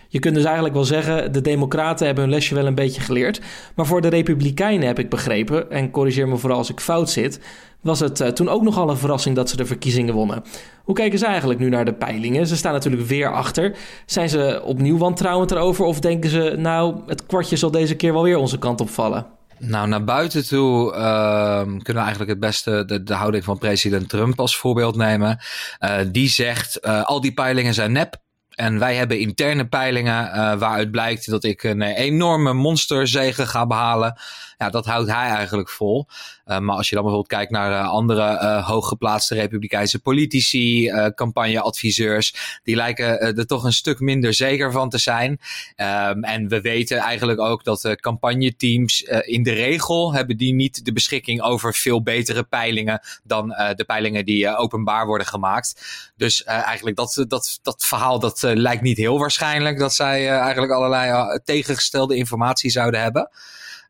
Je 0.08 0.20
kunt 0.20 0.36
dus 0.36 0.44
eigenlijk 0.44 0.76
wel 0.76 0.84
zeggen, 0.84 1.32
de 1.32 1.42
Democraten 1.42 2.06
hebben 2.06 2.24
hun 2.24 2.34
lesje 2.34 2.56
wel 2.56 2.66
een 2.66 2.76
beetje 2.76 3.02
geleerd. 3.02 3.42
Maar 3.76 3.86
voor 3.86 4.02
de 4.02 4.08
Republikeinen 4.08 4.88
heb 4.88 5.00
ik 5.00 5.10
begrepen, 5.10 5.72
en 5.72 5.92
corrigeer 5.92 6.28
me 6.28 6.38
vooral 6.38 6.58
als 6.58 6.70
ik 6.70 6.80
fout 6.80 7.10
zit, 7.10 7.40
was 7.82 8.00
het 8.00 8.20
uh, 8.20 8.28
toen 8.28 8.50
ook 8.50 8.62
nogal 8.62 8.90
een 8.90 8.98
verrassing 8.98 9.36
dat 9.36 9.50
ze 9.50 9.58
de 9.58 9.66
verkiezingen 9.66 10.14
wonnen. 10.14 10.44
Hoe 10.84 10.96
kijken 10.96 11.20
ze 11.20 11.26
eigenlijk 11.26 11.60
nu 11.60 11.70
naar 11.70 11.86
de 11.86 11.94
peilingen? 11.94 12.48
Ze 12.48 12.56
staan 12.56 12.74
natuurlijk 12.74 13.08
weer 13.08 13.32
achter. 13.32 13.76
Zijn 14.06 14.30
ze 14.30 14.62
opnieuw 14.64 14.98
wantrouwend 14.98 15.52
erover 15.52 15.86
of 15.86 16.00
denken 16.00 16.30
ze, 16.30 16.56
nou, 16.58 16.96
het 17.08 17.26
kwartje 17.26 17.56
zal 17.56 17.72
deze 17.72 17.96
keer 17.96 18.14
wel 18.14 18.24
weer 18.24 18.38
onze 18.38 18.58
kant 18.58 18.82
opvallen? 18.82 19.26
Nou, 19.60 19.88
naar 19.88 20.04
buiten 20.04 20.48
toe 20.48 20.94
uh, 20.94 21.62
kunnen 21.62 21.84
we 21.84 22.00
eigenlijk 22.00 22.30
het 22.30 22.40
beste 22.40 23.02
de, 23.04 23.14
houding 23.14 23.44
van 23.44 23.58
president 23.58 24.10
Trump 24.10 24.40
als 24.40 24.58
voorbeeld 24.58 24.96
nemen. 24.96 25.40
Uh, 25.80 25.98
die 26.12 26.30
zegt, 26.30 26.80
uh, 26.82 27.04
al 27.04 27.22
die 27.22 27.34
peilingen 27.34 27.74
zijn 27.74 27.92
nep. 27.92 28.24
En 28.56 28.80
wij 28.80 28.96
hebben 28.96 29.20
interne 29.20 29.68
peilingen 29.68 30.26
uh, 30.26 30.32
waaruit 30.34 30.92
blijkt 30.92 31.30
dat 31.30 31.44
ik 31.44 31.64
een 31.64 31.82
enorme 31.82 32.54
monsterzegen 32.54 33.48
ga 33.48 33.68
behalen. 33.68 34.18
Ja, 34.58 34.70
dat 34.70 34.86
houdt 34.86 35.12
hij 35.12 35.30
eigenlijk 35.30 35.70
vol. 35.70 36.08
Uh, 36.46 36.60
maar 36.60 36.76
als 36.76 36.90
je 36.90 36.96
dan 36.96 37.04
bijvoorbeeld 37.04 37.34
kijkt 37.34 37.52
naar 37.52 37.72
uh, 37.72 37.90
andere 37.90 38.22
uh, 38.22 38.68
hooggeplaatste 38.68 39.36
republikeinse 39.36 40.00
politici, 40.00 40.92
campagneadviseurs, 41.16 42.60
die 42.64 42.76
lijken 42.76 43.20
er 43.20 43.48
toch 43.48 43.64
een 43.64 43.74
stuk 43.74 44.00
minder 44.00 44.34
zeker 44.34 44.72
van 44.72 44.90
te 44.90 44.98
zijn. 44.98 45.32
Um, 45.32 46.24
en 46.24 46.48
we 46.48 46.62
weten 46.62 46.98
eigenlijk 46.98 47.40
ook 47.40 47.64
dat 47.64 47.96
campagneteams 47.96 49.02
in 49.02 49.44
de 49.44 49.54
regel 49.54 50.14
hebben 50.14 50.38
die 50.38 50.54
niet 50.54 50.86
de 50.86 50.94
beschikking 50.94 51.42
over 51.42 51.74
veel 51.74 52.04
betere 52.04 52.44
peilingen 52.44 53.02
dan 53.24 53.48
de 53.48 53.84
peilingen 53.88 54.26
die 54.26 54.58
openbaar 54.58 55.06
worden 55.06 55.28
gemaakt. 55.28 55.82
Dus 56.18 56.44
eigenlijk 56.44 56.96
dat, 56.96 57.26
dat, 57.28 57.60
dat 57.62 57.86
verhaal 57.86 58.20
dat 58.20 58.42
lijkt 58.42 58.82
niet 58.82 58.98
heel 58.98 59.20
waarschijnlijk 59.20 59.80
dat 59.80 59.94
zij 59.94 60.30
eigenlijk 60.30 60.72
allerlei 60.72 61.40
tegengestelde 61.44 62.16
informatie 62.16 62.70
zouden 62.70 63.02
hebben. 63.02 63.30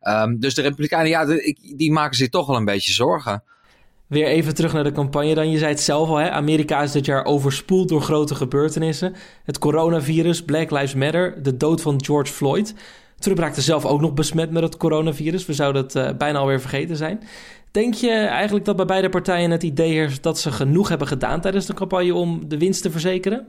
Um, 0.08 0.40
dus 0.40 0.54
de 0.54 0.62
Republikeinen, 0.62 1.10
ja, 1.10 1.24
die 1.76 1.92
maken 1.92 2.16
zich 2.16 2.28
toch 2.28 2.46
wel 2.46 2.56
een 2.56 2.64
beetje 2.64 2.92
zorgen. 2.92 3.42
Weer 4.06 4.26
even 4.26 4.54
terug 4.54 4.72
naar 4.72 4.84
de 4.84 4.92
campagne 4.92 5.34
dan. 5.34 5.50
Je 5.50 5.58
zei 5.58 5.70
het 5.70 5.80
zelf 5.80 6.08
al, 6.08 6.16
hè? 6.16 6.30
Amerika 6.30 6.82
is 6.82 6.92
dit 6.92 7.06
jaar 7.06 7.24
overspoeld 7.24 7.88
door 7.88 8.02
grote 8.02 8.34
gebeurtenissen. 8.34 9.14
Het 9.44 9.58
coronavirus, 9.58 10.44
Black 10.44 10.70
Lives 10.70 10.94
Matter, 10.94 11.42
de 11.42 11.56
dood 11.56 11.82
van 11.82 12.04
George 12.04 12.32
Floyd. 12.32 12.74
Trump 13.18 13.38
raakte 13.38 13.60
zelf 13.60 13.84
ook 13.84 14.00
nog 14.00 14.14
besmet 14.14 14.50
met 14.50 14.62
het 14.62 14.76
coronavirus. 14.76 15.46
We 15.46 15.52
zouden 15.52 15.82
het 15.82 15.94
uh, 15.94 16.10
bijna 16.18 16.38
alweer 16.38 16.60
vergeten 16.60 16.96
zijn. 16.96 17.20
Denk 17.70 17.94
je 17.94 18.10
eigenlijk 18.10 18.64
dat 18.64 18.76
bij 18.76 18.84
beide 18.84 19.08
partijen 19.08 19.50
het 19.50 19.62
idee 19.62 19.92
heerst 19.92 20.22
dat 20.22 20.38
ze 20.38 20.52
genoeg 20.52 20.88
hebben 20.88 21.06
gedaan 21.06 21.40
tijdens 21.40 21.66
de 21.66 21.74
campagne 21.74 22.14
om 22.14 22.48
de 22.48 22.58
winst 22.58 22.82
te 22.82 22.90
verzekeren? 22.90 23.46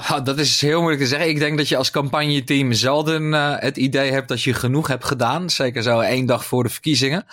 Oh, 0.00 0.24
dat 0.24 0.38
is 0.38 0.60
heel 0.60 0.80
moeilijk 0.80 1.02
te 1.02 1.08
zeggen. 1.08 1.28
Ik 1.28 1.38
denk 1.38 1.56
dat 1.56 1.68
je 1.68 1.76
als 1.76 1.90
campagneteam 1.90 2.72
zelden 2.72 3.22
uh, 3.22 3.54
het 3.56 3.76
idee 3.76 4.12
hebt 4.12 4.28
dat 4.28 4.42
je 4.42 4.54
genoeg 4.54 4.86
hebt 4.86 5.04
gedaan. 5.04 5.50
Zeker 5.50 5.82
zo 5.82 6.00
één 6.00 6.26
dag 6.26 6.44
voor 6.44 6.62
de 6.62 6.68
verkiezingen. 6.68 7.26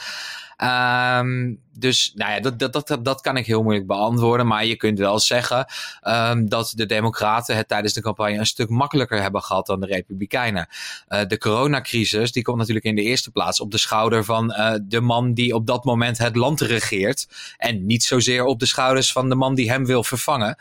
Um, 1.17 1.59
dus 1.79 2.11
nou 2.15 2.31
ja, 2.31 2.39
dat, 2.39 2.59
dat, 2.59 2.87
dat, 2.87 3.05
dat 3.05 3.21
kan 3.21 3.37
ik 3.37 3.45
heel 3.45 3.63
moeilijk 3.63 3.87
beantwoorden. 3.87 4.47
Maar 4.47 4.65
je 4.65 4.75
kunt 4.75 4.99
wel 4.99 5.19
zeggen 5.19 5.65
um, 6.01 6.49
dat 6.49 6.73
de 6.75 6.85
Democraten 6.85 7.55
het 7.55 7.67
tijdens 7.67 7.93
de 7.93 8.01
campagne 8.01 8.37
een 8.37 8.45
stuk 8.45 8.69
makkelijker 8.69 9.21
hebben 9.21 9.41
gehad 9.41 9.65
dan 9.65 9.79
de 9.79 9.85
Republikeinen. 9.85 10.67
Uh, 11.09 11.25
de 11.25 11.37
coronacrisis 11.37 12.31
die 12.31 12.43
komt 12.43 12.57
natuurlijk 12.57 12.85
in 12.85 12.95
de 12.95 13.01
eerste 13.01 13.31
plaats 13.31 13.59
op 13.59 13.71
de 13.71 13.77
schouder 13.77 14.23
van 14.23 14.51
uh, 14.51 14.73
de 14.81 15.01
man 15.01 15.33
die 15.33 15.53
op 15.53 15.67
dat 15.67 15.85
moment 15.85 16.17
het 16.17 16.35
land 16.35 16.61
regeert. 16.61 17.27
En 17.57 17.85
niet 17.85 18.03
zozeer 18.03 18.43
op 18.43 18.59
de 18.59 18.65
schouders 18.65 19.11
van 19.11 19.29
de 19.29 19.35
man 19.35 19.55
die 19.55 19.71
hem 19.71 19.85
wil 19.85 20.03
vervangen. 20.03 20.57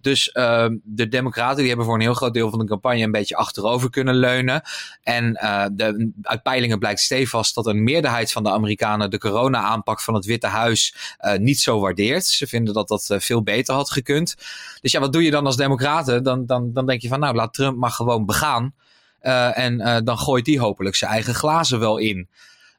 Dus 0.00 0.30
uh, 0.32 0.66
de 0.82 1.08
Democraten 1.08 1.56
die 1.56 1.68
hebben 1.68 1.84
voor 1.84 1.94
een 1.94 2.00
heel 2.00 2.14
groot 2.14 2.34
deel 2.34 2.50
van 2.50 2.58
de 2.58 2.64
campagne 2.64 3.02
een 3.02 3.10
beetje 3.10 3.36
achterover 3.36 3.90
kunnen 3.90 4.14
leunen. 4.14 4.62
En 5.02 5.38
uh, 5.42 5.64
de, 5.72 6.10
uit 6.22 6.42
peilingen 6.42 6.78
blijkt 6.78 7.00
stevast 7.00 7.54
dat 7.54 7.66
een 7.66 7.84
meerderheid 7.84 8.32
van 8.32 8.42
de 8.42 8.50
Amerikanen 8.50 9.10
de 9.10 9.18
corona-aanpak 9.18 10.00
van 10.00 10.14
het 10.14 10.24
Witte 10.24 10.46
Huis 10.46 10.59
uh, 10.68 11.34
niet 11.38 11.60
zo 11.60 11.80
waardeert. 11.80 12.24
Ze 12.26 12.46
vinden 12.46 12.74
dat 12.74 12.88
dat 12.88 13.14
veel 13.18 13.42
beter 13.42 13.74
had 13.74 13.90
gekund. 13.90 14.34
Dus 14.80 14.92
ja, 14.92 15.00
wat 15.00 15.12
doe 15.12 15.22
je 15.22 15.30
dan 15.30 15.46
als 15.46 15.56
Democraten? 15.56 16.22
Dan, 16.22 16.46
dan, 16.46 16.72
dan 16.72 16.86
denk 16.86 17.02
je 17.02 17.08
van 17.08 17.20
nou, 17.20 17.34
laat 17.34 17.54
Trump 17.54 17.76
maar 17.76 17.90
gewoon 17.90 18.26
begaan. 18.26 18.74
en 19.54 20.04
dan 20.04 20.18
gooit 20.18 20.46
hij 20.46 20.58
hopelijk 20.58 20.96
zijn 20.96 21.10
eigen 21.10 21.34
glazen 21.34 21.78
wel 21.78 21.98
in. 21.98 22.28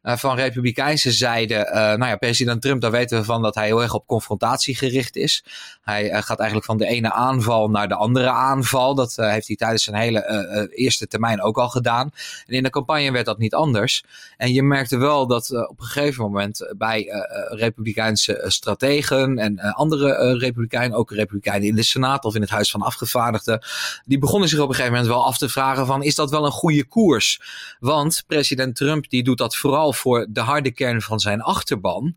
Van 0.03 0.35
republikeinse 0.35 1.11
zijde, 1.11 1.69
nou 1.73 2.05
ja, 2.05 2.15
president 2.15 2.61
Trump, 2.61 2.81
daar 2.81 2.91
weten 2.91 3.19
we 3.19 3.23
van 3.25 3.41
dat 3.41 3.55
hij 3.55 3.65
heel 3.65 3.81
erg 3.81 3.93
op 3.93 4.07
confrontatie 4.07 4.75
gericht 4.75 5.15
is. 5.15 5.43
Hij 5.81 6.11
uh, 6.11 6.21
gaat 6.21 6.37
eigenlijk 6.37 6.65
van 6.65 6.77
de 6.77 6.87
ene 6.87 7.11
aanval 7.11 7.69
naar 7.69 7.87
de 7.87 7.95
andere 7.95 8.29
aanval. 8.29 8.95
Dat 8.95 9.15
heeft 9.15 9.47
hij 9.47 9.55
tijdens 9.55 9.83
zijn 9.83 9.95
hele 9.95 10.69
eerste 10.75 11.07
termijn 11.07 11.41
ook 11.41 11.57
al 11.57 11.69
gedaan. 11.69 12.11
En 12.47 12.53
in 12.53 12.63
de 12.63 12.69
campagne 12.69 13.11
werd 13.11 13.25
dat 13.25 13.37
niet 13.37 13.53
anders. 13.53 14.03
En 14.37 14.53
je 14.53 14.63
merkte 14.63 14.97
wel 14.97 15.27
dat 15.27 15.67
op 15.67 15.79
een 15.79 15.85
gegeven 15.85 16.23
moment 16.23 16.73
bij 16.77 17.07
republikeinse 17.49 18.43
strategen 18.47 19.37
en 19.37 19.59
andere 19.59 20.37
republikeinen, 20.37 20.97
ook 20.97 21.11
republikeinen 21.11 21.67
in 21.67 21.75
de 21.75 21.83
Senaat 21.83 22.25
of 22.25 22.35
in 22.35 22.41
het 22.41 22.49
Huis 22.49 22.71
van 22.71 22.81
Afgevaardigden, 22.81 23.63
die 24.05 24.19
begonnen 24.19 24.49
zich 24.49 24.59
op 24.59 24.69
een 24.69 24.75
gegeven 24.75 24.93
moment 24.93 25.13
wel 25.13 25.25
af 25.25 25.37
te 25.37 25.49
vragen 25.49 25.85
van 25.85 26.03
is 26.03 26.15
dat 26.15 26.29
wel 26.29 26.45
een 26.45 26.51
goede 26.51 26.85
koers? 26.85 27.41
Want 27.79 28.23
president 28.27 28.75
Trump 28.75 29.09
die 29.09 29.23
doet 29.23 29.37
dat 29.37 29.55
vooral 29.55 29.93
voor 29.93 30.27
de 30.29 30.39
harde 30.41 30.71
kern 30.71 31.01
van 31.01 31.19
zijn 31.19 31.41
achterban. 31.41 32.15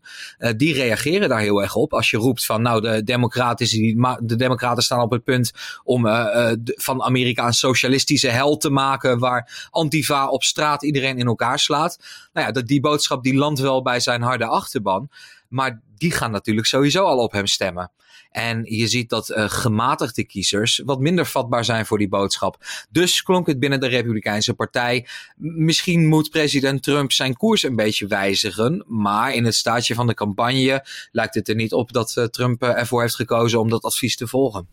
Die 0.57 0.73
reageren 0.73 1.29
daar 1.29 1.39
heel 1.39 1.61
erg 1.61 1.75
op. 1.75 1.93
Als 1.93 2.09
je 2.09 2.17
roept 2.17 2.45
van 2.45 2.61
nou 2.61 2.81
de 2.81 3.03
democraten, 3.03 3.54
de 3.57 4.35
democraten 4.35 4.83
staan 4.83 5.01
op 5.01 5.11
het 5.11 5.23
punt 5.23 5.51
om 5.83 6.05
uh, 6.05 6.13
de, 6.59 6.73
van 6.81 7.03
Amerika 7.03 7.45
een 7.45 7.53
socialistische 7.53 8.29
hel 8.29 8.57
te 8.57 8.69
maken. 8.69 9.19
Waar 9.19 9.67
Antifa 9.71 10.27
op 10.27 10.43
straat 10.43 10.83
iedereen 10.83 11.17
in 11.17 11.27
elkaar 11.27 11.59
slaat. 11.59 11.99
Nou 12.33 12.47
ja, 12.47 12.51
dat, 12.51 12.67
die 12.67 12.79
boodschap 12.79 13.23
die 13.23 13.35
landt 13.35 13.59
wel 13.59 13.81
bij 13.81 13.99
zijn 13.99 14.21
harde 14.21 14.45
achterban. 14.45 15.09
Maar 15.47 15.81
die 15.97 16.11
gaan 16.11 16.31
natuurlijk 16.31 16.67
sowieso 16.67 17.03
al 17.03 17.17
op 17.17 17.31
hem 17.31 17.47
stemmen. 17.47 17.91
En 18.35 18.63
je 18.63 18.87
ziet 18.87 19.09
dat 19.09 19.29
uh, 19.29 19.45
gematigde 19.47 20.23
kiezers 20.23 20.81
wat 20.85 20.99
minder 20.99 21.25
vatbaar 21.25 21.65
zijn 21.65 21.85
voor 21.85 21.97
die 21.97 22.09
boodschap. 22.09 22.57
Dus 22.89 23.23
klonk 23.23 23.47
het 23.47 23.59
binnen 23.59 23.79
de 23.79 23.87
Republikeinse 23.87 24.53
Partij. 24.53 25.07
Misschien 25.35 26.07
moet 26.07 26.29
president 26.29 26.83
Trump 26.83 27.11
zijn 27.11 27.35
koers 27.35 27.63
een 27.63 27.75
beetje 27.75 28.07
wijzigen. 28.07 28.83
Maar 28.87 29.33
in 29.33 29.45
het 29.45 29.55
staatje 29.55 29.95
van 29.95 30.07
de 30.07 30.13
campagne 30.13 30.85
lijkt 31.11 31.35
het 31.35 31.49
er 31.49 31.55
niet 31.55 31.73
op 31.73 31.93
dat 31.93 32.15
uh, 32.17 32.23
Trump 32.23 32.63
uh, 32.63 32.79
ervoor 32.79 33.01
heeft 33.01 33.15
gekozen 33.15 33.59
om 33.59 33.69
dat 33.69 33.83
advies 33.83 34.17
te 34.17 34.27
volgen. 34.27 34.67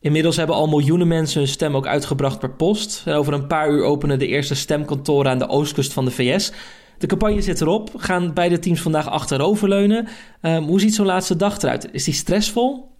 Inmiddels 0.00 0.36
hebben 0.36 0.56
al 0.56 0.68
miljoenen 0.68 1.08
mensen 1.08 1.40
hun 1.40 1.48
stem 1.48 1.76
ook 1.76 1.86
uitgebracht 1.86 2.38
per 2.38 2.50
post. 2.50 3.02
En 3.04 3.14
over 3.14 3.32
een 3.32 3.46
paar 3.46 3.70
uur 3.70 3.82
openen 3.82 4.18
de 4.18 4.26
eerste 4.26 4.54
stemkantoren 4.54 5.30
aan 5.30 5.38
de 5.38 5.48
oostkust 5.48 5.92
van 5.92 6.04
de 6.04 6.10
VS. 6.10 6.52
De 6.98 7.06
campagne 7.06 7.42
zit 7.42 7.60
erop. 7.60 7.90
Gaan 7.96 8.34
beide 8.34 8.58
teams 8.58 8.80
vandaag 8.80 9.08
achteroverleunen. 9.08 10.08
Um, 10.42 10.64
hoe 10.64 10.80
ziet 10.80 10.94
zo'n 10.94 11.06
laatste 11.06 11.36
dag 11.36 11.62
eruit? 11.62 11.88
Is 11.92 12.04
die 12.04 12.14
stressvol? 12.14 12.96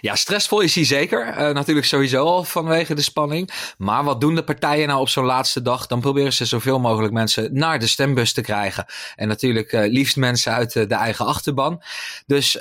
Ja, 0.00 0.14
stressvol 0.14 0.60
is 0.60 0.74
hij 0.74 0.84
zeker. 0.84 1.26
Uh, 1.28 1.34
natuurlijk 1.36 1.86
sowieso 1.86 2.24
al 2.24 2.44
vanwege 2.44 2.94
de 2.94 3.02
spanning. 3.02 3.50
Maar 3.78 4.04
wat 4.04 4.20
doen 4.20 4.34
de 4.34 4.44
partijen 4.44 4.88
nou 4.88 5.00
op 5.00 5.08
zo'n 5.08 5.24
laatste 5.24 5.62
dag? 5.62 5.86
Dan 5.86 6.00
proberen 6.00 6.32
ze 6.32 6.44
zoveel 6.44 6.80
mogelijk 6.80 7.12
mensen 7.12 7.54
naar 7.54 7.78
de 7.78 7.86
stembus 7.86 8.32
te 8.32 8.40
krijgen. 8.40 8.86
En 9.16 9.28
natuurlijk 9.28 9.72
uh, 9.72 9.90
liefst 9.90 10.16
mensen 10.16 10.52
uit 10.52 10.74
uh, 10.74 10.88
de 10.88 10.94
eigen 10.94 11.26
achterban. 11.26 11.82
Dus 12.26 12.56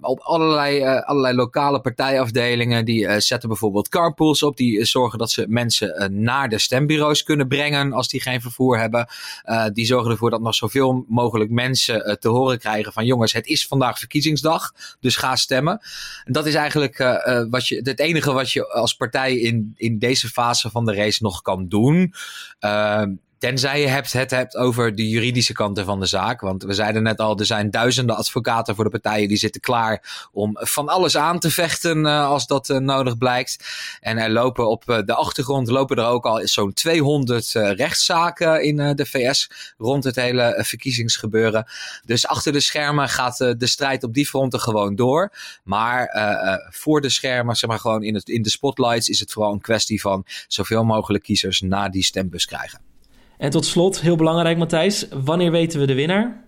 op 0.00 0.20
allerlei, 0.20 0.84
allerlei 0.84 1.34
lokale 1.34 1.80
partijafdelingen 1.80 2.84
die 2.84 3.20
zetten 3.20 3.48
bijvoorbeeld 3.48 3.88
carpools 3.88 4.42
op. 4.42 4.56
Die 4.56 4.84
zorgen 4.84 5.18
dat 5.18 5.30
ze 5.30 5.44
mensen 5.48 6.22
naar 6.22 6.48
de 6.48 6.58
stembureaus 6.58 7.22
kunnen 7.22 7.48
brengen 7.48 7.92
als 7.92 8.08
die 8.08 8.20
geen 8.20 8.40
vervoer 8.40 8.78
hebben. 8.78 9.08
die 9.72 9.86
zorgen 9.86 10.10
ervoor 10.10 10.30
dat 10.30 10.40
nog 10.40 10.54
zoveel 10.54 11.04
mogelijk 11.08 11.50
mensen 11.50 12.18
te 12.20 12.28
horen 12.28 12.58
krijgen 12.58 12.92
van 12.92 13.04
jongens, 13.04 13.32
het 13.32 13.46
is 13.46 13.66
vandaag 13.66 13.98
verkiezingsdag. 13.98 14.72
Dus 15.00 15.16
ga 15.16 15.36
stemmen. 15.36 15.80
En 16.24 16.32
dat 16.32 16.45
is 16.46 16.54
eigenlijk 16.54 16.98
uh, 16.98 17.44
wat 17.50 17.68
je, 17.68 17.80
het 17.82 18.00
enige 18.00 18.32
wat 18.32 18.50
je 18.50 18.68
als 18.68 18.94
partij 18.94 19.36
in, 19.36 19.72
in 19.76 19.98
deze 19.98 20.28
fase 20.28 20.70
van 20.70 20.84
de 20.84 20.94
race 20.94 21.22
nog 21.22 21.42
kan 21.42 21.68
doen. 21.68 22.12
Uh, 22.60 23.02
Tenzij 23.38 23.80
je 23.80 23.86
hebt, 23.86 24.12
het 24.12 24.30
hebt 24.30 24.56
over 24.56 24.94
de 24.94 25.08
juridische 25.08 25.52
kanten 25.52 25.84
van 25.84 26.00
de 26.00 26.06
zaak. 26.06 26.40
Want 26.40 26.62
we 26.62 26.72
zeiden 26.72 27.02
net 27.02 27.18
al, 27.18 27.38
er 27.38 27.46
zijn 27.46 27.70
duizenden 27.70 28.16
advocaten 28.16 28.74
voor 28.74 28.84
de 28.84 28.90
partijen 28.90 29.28
die 29.28 29.36
zitten 29.36 29.60
klaar 29.60 30.28
om 30.32 30.50
van 30.60 30.88
alles 30.88 31.16
aan 31.16 31.38
te 31.38 31.50
vechten 31.50 32.04
uh, 32.04 32.28
als 32.28 32.46
dat 32.46 32.68
uh, 32.68 32.78
nodig 32.78 33.18
blijkt. 33.18 33.64
En 34.00 34.18
er 34.18 34.30
lopen 34.30 34.68
op 34.68 34.84
uh, 34.86 34.98
de 35.04 35.14
achtergrond 35.14 35.68
lopen 35.68 35.96
er 35.96 36.04
ook 36.04 36.24
al 36.26 36.40
zo'n 36.46 36.72
200 36.72 37.52
rechtszaken 37.52 38.62
in 38.62 38.76
de 38.76 39.06
VS 39.06 39.50
rond 39.78 40.04
het 40.04 40.16
hele 40.16 40.62
verkiezingsgebeuren. 40.66 41.66
Dus 42.04 42.26
achter 42.26 42.52
de 42.52 42.60
schermen 42.60 43.08
gaat 43.08 43.36
de 43.36 43.66
strijd 43.66 44.04
op 44.04 44.14
die 44.14 44.26
fronten 44.26 44.60
gewoon 44.60 44.94
door. 44.94 45.32
Maar 45.64 46.08
voor 46.70 47.00
de 47.00 47.08
schermen, 47.08 47.56
zeg 47.56 47.70
maar 47.70 47.78
gewoon 47.78 48.02
in, 48.02 48.14
het, 48.14 48.28
in 48.28 48.42
de 48.42 48.50
spotlights, 48.50 49.08
is 49.08 49.20
het 49.20 49.32
vooral 49.32 49.52
een 49.52 49.60
kwestie 49.60 50.00
van 50.00 50.24
zoveel 50.48 50.84
mogelijk 50.84 51.24
kiezers 51.24 51.60
naar 51.60 51.90
die 51.90 52.04
stembus 52.04 52.46
krijgen. 52.46 52.85
En 53.38 53.50
tot 53.50 53.66
slot, 53.66 54.00
heel 54.00 54.16
belangrijk 54.16 54.58
Matthijs, 54.58 55.06
wanneer 55.24 55.50
weten 55.50 55.80
we 55.80 55.86
de 55.86 55.94
winnaar? 55.94 56.44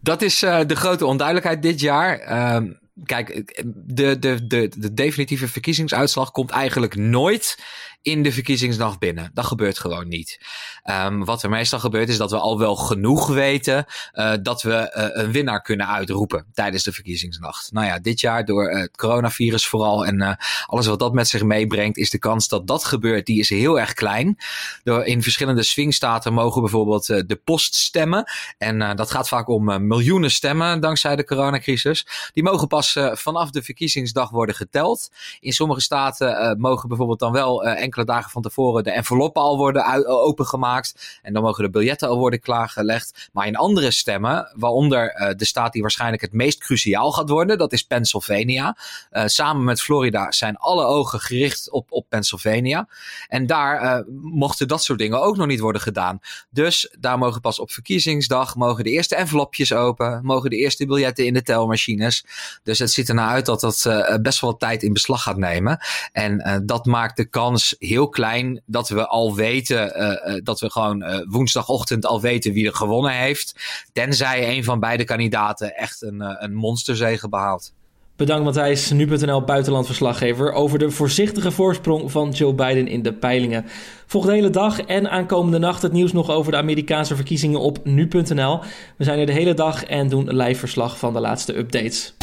Dat 0.00 0.22
is 0.22 0.42
uh, 0.42 0.60
de 0.66 0.76
grote 0.76 1.06
onduidelijkheid 1.06 1.62
dit 1.62 1.80
jaar. 1.80 2.20
Uh, 2.20 2.70
kijk, 3.04 3.54
de, 3.66 4.18
de, 4.18 4.46
de, 4.46 4.72
de 4.76 4.94
definitieve 4.94 5.48
verkiezingsuitslag 5.48 6.30
komt 6.30 6.50
eigenlijk 6.50 6.96
nooit 6.96 7.58
in 8.02 8.22
de 8.22 8.32
verkiezingsdag 8.32 8.98
binnen. 8.98 9.30
Dat 9.34 9.44
gebeurt 9.44 9.78
gewoon 9.78 10.08
niet. 10.08 10.40
Um, 10.84 11.24
wat 11.24 11.42
er 11.42 11.50
meestal 11.50 11.78
gebeurt 11.78 12.08
is 12.08 12.16
dat 12.16 12.30
we 12.30 12.36
al 12.36 12.58
wel 12.58 12.76
genoeg 12.76 13.26
weten 13.26 13.84
uh, 14.14 14.32
dat 14.42 14.62
we 14.62 14.70
uh, 14.96 15.24
een 15.24 15.32
winnaar 15.32 15.62
kunnen 15.62 15.88
uitroepen 15.88 16.46
tijdens 16.52 16.82
de 16.82 16.92
verkiezingsnacht. 16.92 17.72
Nou 17.72 17.86
ja, 17.86 17.98
dit 17.98 18.20
jaar 18.20 18.44
door 18.44 18.72
uh, 18.72 18.80
het 18.80 18.96
coronavirus 18.96 19.66
vooral 19.66 20.06
en 20.06 20.38
alles 20.66 20.86
wat 20.86 20.98
dat 20.98 21.12
met 21.12 21.28
zich 21.28 21.42
meebrengt, 21.42 21.96
is 21.96 22.10
de 22.10 22.18
kans 22.18 22.48
dat 22.48 22.66
dat 22.66 22.84
gebeurt, 22.84 23.26
die 23.26 23.38
is 23.40 23.48
heel 23.48 23.80
erg 23.80 23.92
klein. 23.92 24.36
Door 24.82 25.04
in 25.04 25.22
verschillende 25.22 25.62
swingstaten 25.62 26.32
mogen 26.32 26.60
bijvoorbeeld 26.60 27.06
de 27.06 27.40
post 27.44 27.74
stemmen. 27.74 28.24
En 28.58 28.96
dat 28.96 29.10
gaat 29.10 29.28
vaak 29.28 29.48
om 29.48 29.86
miljoenen 29.86 30.30
stemmen 30.30 30.80
dankzij 30.80 31.16
de 31.16 31.24
coronacrisis. 31.24 32.06
Die 32.32 32.42
mogen 32.42 32.68
pas 32.68 32.96
vanaf 33.12 33.50
de 33.50 33.62
verkiezingsdag 33.62 34.30
worden 34.30 34.54
geteld. 34.54 35.10
In 35.40 35.52
sommige 35.52 35.80
staten 35.80 36.60
mogen 36.60 36.88
bijvoorbeeld 36.88 37.18
dan 37.18 37.32
wel 37.32 37.64
enkele 37.90 38.14
dagen 38.14 38.30
van 38.30 38.42
tevoren 38.42 38.84
de 38.84 38.90
enveloppen 38.90 39.42
al 39.42 39.56
worden 39.56 40.06
opengemaakt. 40.06 41.18
En 41.22 41.32
dan 41.32 41.42
mogen 41.42 41.64
de 41.64 41.70
biljetten 41.70 42.08
al 42.08 42.18
worden 42.18 42.40
klaargelegd. 42.40 43.28
Maar 43.32 43.46
in 43.46 43.56
andere 43.56 43.90
stemmen, 43.90 44.52
waaronder 44.54 45.20
uh, 45.20 45.28
de 45.36 45.44
staat 45.44 45.72
die 45.72 45.82
waarschijnlijk 45.82 46.22
het 46.22 46.32
meest 46.32 46.58
cruciaal 46.58 47.12
gaat 47.12 47.28
worden, 47.28 47.58
dat 47.58 47.72
is 47.72 47.82
Pennsylvania. 47.82 48.76
Uh, 49.12 49.22
samen 49.26 49.64
met 49.64 49.80
Florida 49.80 50.32
zijn 50.32 50.56
alle 50.56 50.84
ogen 50.84 51.20
gericht 51.20 51.70
op, 51.70 51.92
op 51.92 52.06
Pennsylvania. 52.08 52.88
En 53.28 53.46
daar 53.46 54.04
mochten 54.22 54.68
dat 54.68 54.82
soort 54.82 54.98
dingen 54.98 55.22
ook 55.22 55.36
nog 55.36 55.46
niet 55.46 55.60
worden 55.60 55.80
gedaan. 55.80 56.20
Dus 56.50 56.94
daar 56.98 57.18
mogen 57.18 57.40
pas 57.40 57.58
op 57.58 57.70
verkiezingsdag 57.70 58.56
mogen 58.56 58.84
de 58.84 58.90
eerste 58.90 59.16
envelopjes 59.16 59.72
open, 59.72 60.20
mogen 60.24 60.50
de 60.50 60.56
eerste 60.56 60.86
biljetten 60.86 61.26
in 61.26 61.34
de 61.34 61.42
telmachines. 61.42 62.24
Dus 62.62 62.78
het 62.78 62.90
ziet 62.90 63.08
ernaar 63.08 63.30
uit 63.30 63.46
dat 63.46 63.60
dat 63.60 63.88
best 64.22 64.40
wel 64.40 64.56
tijd 64.56 64.82
in 64.82 64.92
beslag 64.92 65.22
gaat 65.22 65.36
nemen. 65.36 65.80
En 66.12 66.62
dat 66.66 66.86
maakt 66.86 67.16
de 67.16 67.24
kans 67.24 67.74
heel 67.86 68.08
klein 68.08 68.62
dat 68.66 68.88
we 68.88 69.06
al 69.06 69.34
weten, 69.34 69.92
uh, 69.96 70.34
uh, 70.34 70.40
dat 70.42 70.60
we 70.60 70.70
gewoon 70.70 71.02
uh, 71.02 71.18
woensdagochtend 71.28 72.06
al 72.06 72.20
weten 72.20 72.52
wie 72.52 72.66
er 72.66 72.74
gewonnen 72.74 73.12
heeft. 73.12 73.54
Tenzij 73.92 74.56
een 74.56 74.64
van 74.64 74.80
beide 74.80 75.04
kandidaten 75.04 75.76
echt 75.76 76.02
een, 76.02 76.42
een 76.44 76.54
monsterzege 76.54 77.28
behaalt. 77.28 77.72
Bedankt 78.20 78.44
Matthijs, 78.44 78.90
nu.nl 78.90 79.44
buitenlandverslaggever, 79.44 80.52
over 80.52 80.78
de 80.78 80.90
voorzichtige 80.90 81.50
voorsprong 81.50 82.10
van 82.10 82.30
Joe 82.30 82.54
Biden 82.54 82.88
in 82.88 83.02
de 83.02 83.12
peilingen. 83.12 83.64
Volg 84.06 84.26
de 84.26 84.32
hele 84.32 84.50
dag 84.50 84.80
en 84.80 85.10
aankomende 85.10 85.58
nacht 85.58 85.82
het 85.82 85.92
nieuws 85.92 86.12
nog 86.12 86.30
over 86.30 86.52
de 86.52 86.58
Amerikaanse 86.58 87.16
verkiezingen 87.16 87.60
op 87.60 87.84
nu.nl. 87.84 88.60
We 88.96 89.04
zijn 89.04 89.18
er 89.18 89.26
de 89.26 89.32
hele 89.32 89.54
dag 89.54 89.84
en 89.84 90.08
doen 90.08 90.36
live 90.36 90.58
verslag 90.58 90.98
van 90.98 91.12
de 91.12 91.20
laatste 91.20 91.56
updates. 91.56 92.14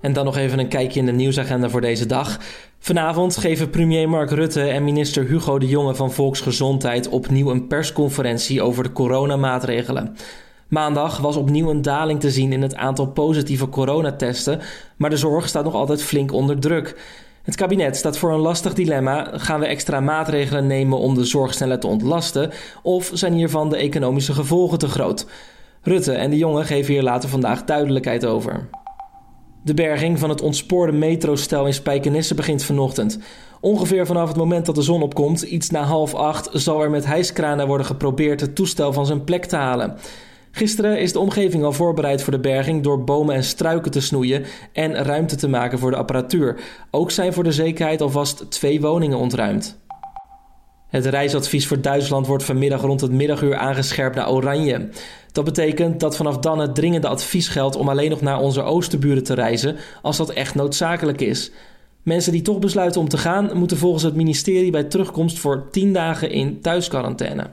En 0.00 0.12
dan 0.12 0.24
nog 0.24 0.36
even 0.36 0.58
een 0.58 0.68
kijkje 0.68 1.00
in 1.00 1.06
de 1.06 1.12
nieuwsagenda 1.12 1.68
voor 1.68 1.80
deze 1.80 2.06
dag. 2.06 2.38
Vanavond 2.82 3.36
geven 3.36 3.70
premier 3.70 4.08
Mark 4.08 4.30
Rutte 4.30 4.62
en 4.62 4.84
minister 4.84 5.24
Hugo 5.24 5.58
de 5.58 5.66
Jonge 5.66 5.94
van 5.94 6.12
Volksgezondheid 6.12 7.08
opnieuw 7.08 7.50
een 7.50 7.66
persconferentie 7.66 8.62
over 8.62 8.82
de 8.82 8.92
coronamaatregelen. 8.92 10.16
Maandag 10.68 11.18
was 11.18 11.36
opnieuw 11.36 11.70
een 11.70 11.82
daling 11.82 12.20
te 12.20 12.30
zien 12.30 12.52
in 12.52 12.62
het 12.62 12.74
aantal 12.74 13.06
positieve 13.06 13.68
coronatesten, 13.68 14.60
maar 14.96 15.10
de 15.10 15.16
zorg 15.16 15.48
staat 15.48 15.64
nog 15.64 15.74
altijd 15.74 16.02
flink 16.02 16.32
onder 16.32 16.60
druk. 16.60 16.96
Het 17.42 17.56
kabinet 17.56 17.96
staat 17.96 18.18
voor 18.18 18.32
een 18.32 18.40
lastig 18.40 18.74
dilemma. 18.74 19.30
Gaan 19.32 19.60
we 19.60 19.66
extra 19.66 20.00
maatregelen 20.00 20.66
nemen 20.66 20.98
om 20.98 21.14
de 21.14 21.24
zorg 21.24 21.54
sneller 21.54 21.80
te 21.80 21.86
ontlasten, 21.86 22.50
of 22.82 23.10
zijn 23.12 23.32
hiervan 23.32 23.70
de 23.70 23.76
economische 23.76 24.34
gevolgen 24.34 24.78
te 24.78 24.88
groot? 24.88 25.26
Rutte 25.82 26.12
en 26.12 26.30
de 26.30 26.36
Jonge 26.36 26.64
geven 26.64 26.92
hier 26.92 27.02
later 27.02 27.28
vandaag 27.28 27.64
duidelijkheid 27.64 28.26
over. 28.26 28.68
De 29.70 29.76
berging 29.76 30.18
van 30.18 30.28
het 30.28 30.40
ontspoorde 30.40 30.92
metrostel 30.92 31.66
in 31.66 31.74
Spijkenisse 31.74 32.34
begint 32.34 32.62
vanochtend. 32.62 33.18
Ongeveer 33.60 34.06
vanaf 34.06 34.28
het 34.28 34.36
moment 34.36 34.66
dat 34.66 34.74
de 34.74 34.82
zon 34.82 35.02
opkomt, 35.02 35.42
iets 35.42 35.70
na 35.70 35.82
half 35.82 36.14
acht, 36.14 36.48
zal 36.52 36.82
er 36.82 36.90
met 36.90 37.04
hijskranen 37.04 37.66
worden 37.66 37.86
geprobeerd 37.86 38.40
het 38.40 38.54
toestel 38.54 38.92
van 38.92 39.06
zijn 39.06 39.24
plek 39.24 39.44
te 39.44 39.56
halen. 39.56 39.96
Gisteren 40.50 41.00
is 41.00 41.12
de 41.12 41.18
omgeving 41.18 41.64
al 41.64 41.72
voorbereid 41.72 42.22
voor 42.22 42.32
de 42.32 42.40
berging 42.40 42.82
door 42.82 43.04
bomen 43.04 43.34
en 43.34 43.44
struiken 43.44 43.90
te 43.90 44.00
snoeien 44.00 44.44
en 44.72 44.94
ruimte 44.94 45.36
te 45.36 45.48
maken 45.48 45.78
voor 45.78 45.90
de 45.90 45.96
apparatuur. 45.96 46.60
Ook 46.90 47.10
zijn 47.10 47.32
voor 47.32 47.44
de 47.44 47.52
zekerheid 47.52 48.00
alvast 48.00 48.50
twee 48.50 48.80
woningen 48.80 49.18
ontruimd. 49.18 49.79
Het 50.90 51.06
reisadvies 51.06 51.66
voor 51.66 51.80
Duitsland 51.80 52.26
wordt 52.26 52.44
vanmiddag 52.44 52.80
rond 52.80 53.00
het 53.00 53.10
middaguur 53.10 53.56
aangescherpt 53.56 54.16
naar 54.16 54.30
oranje. 54.30 54.88
Dat 55.32 55.44
betekent 55.44 56.00
dat 56.00 56.16
vanaf 56.16 56.38
dan 56.38 56.58
het 56.58 56.74
dringende 56.74 57.08
advies 57.08 57.48
geldt 57.48 57.76
om 57.76 57.88
alleen 57.88 58.10
nog 58.10 58.20
naar 58.20 58.40
onze 58.40 58.62
oosterburen 58.62 59.24
te 59.24 59.34
reizen 59.34 59.76
als 60.02 60.16
dat 60.16 60.30
echt 60.30 60.54
noodzakelijk 60.54 61.20
is. 61.20 61.50
Mensen 62.02 62.32
die 62.32 62.42
toch 62.42 62.58
besluiten 62.58 63.00
om 63.00 63.08
te 63.08 63.18
gaan, 63.18 63.50
moeten 63.54 63.76
volgens 63.76 64.02
het 64.02 64.14
ministerie 64.14 64.70
bij 64.70 64.84
terugkomst 64.84 65.38
voor 65.38 65.68
10 65.70 65.92
dagen 65.92 66.30
in 66.30 66.60
thuisquarantaine. 66.60 67.46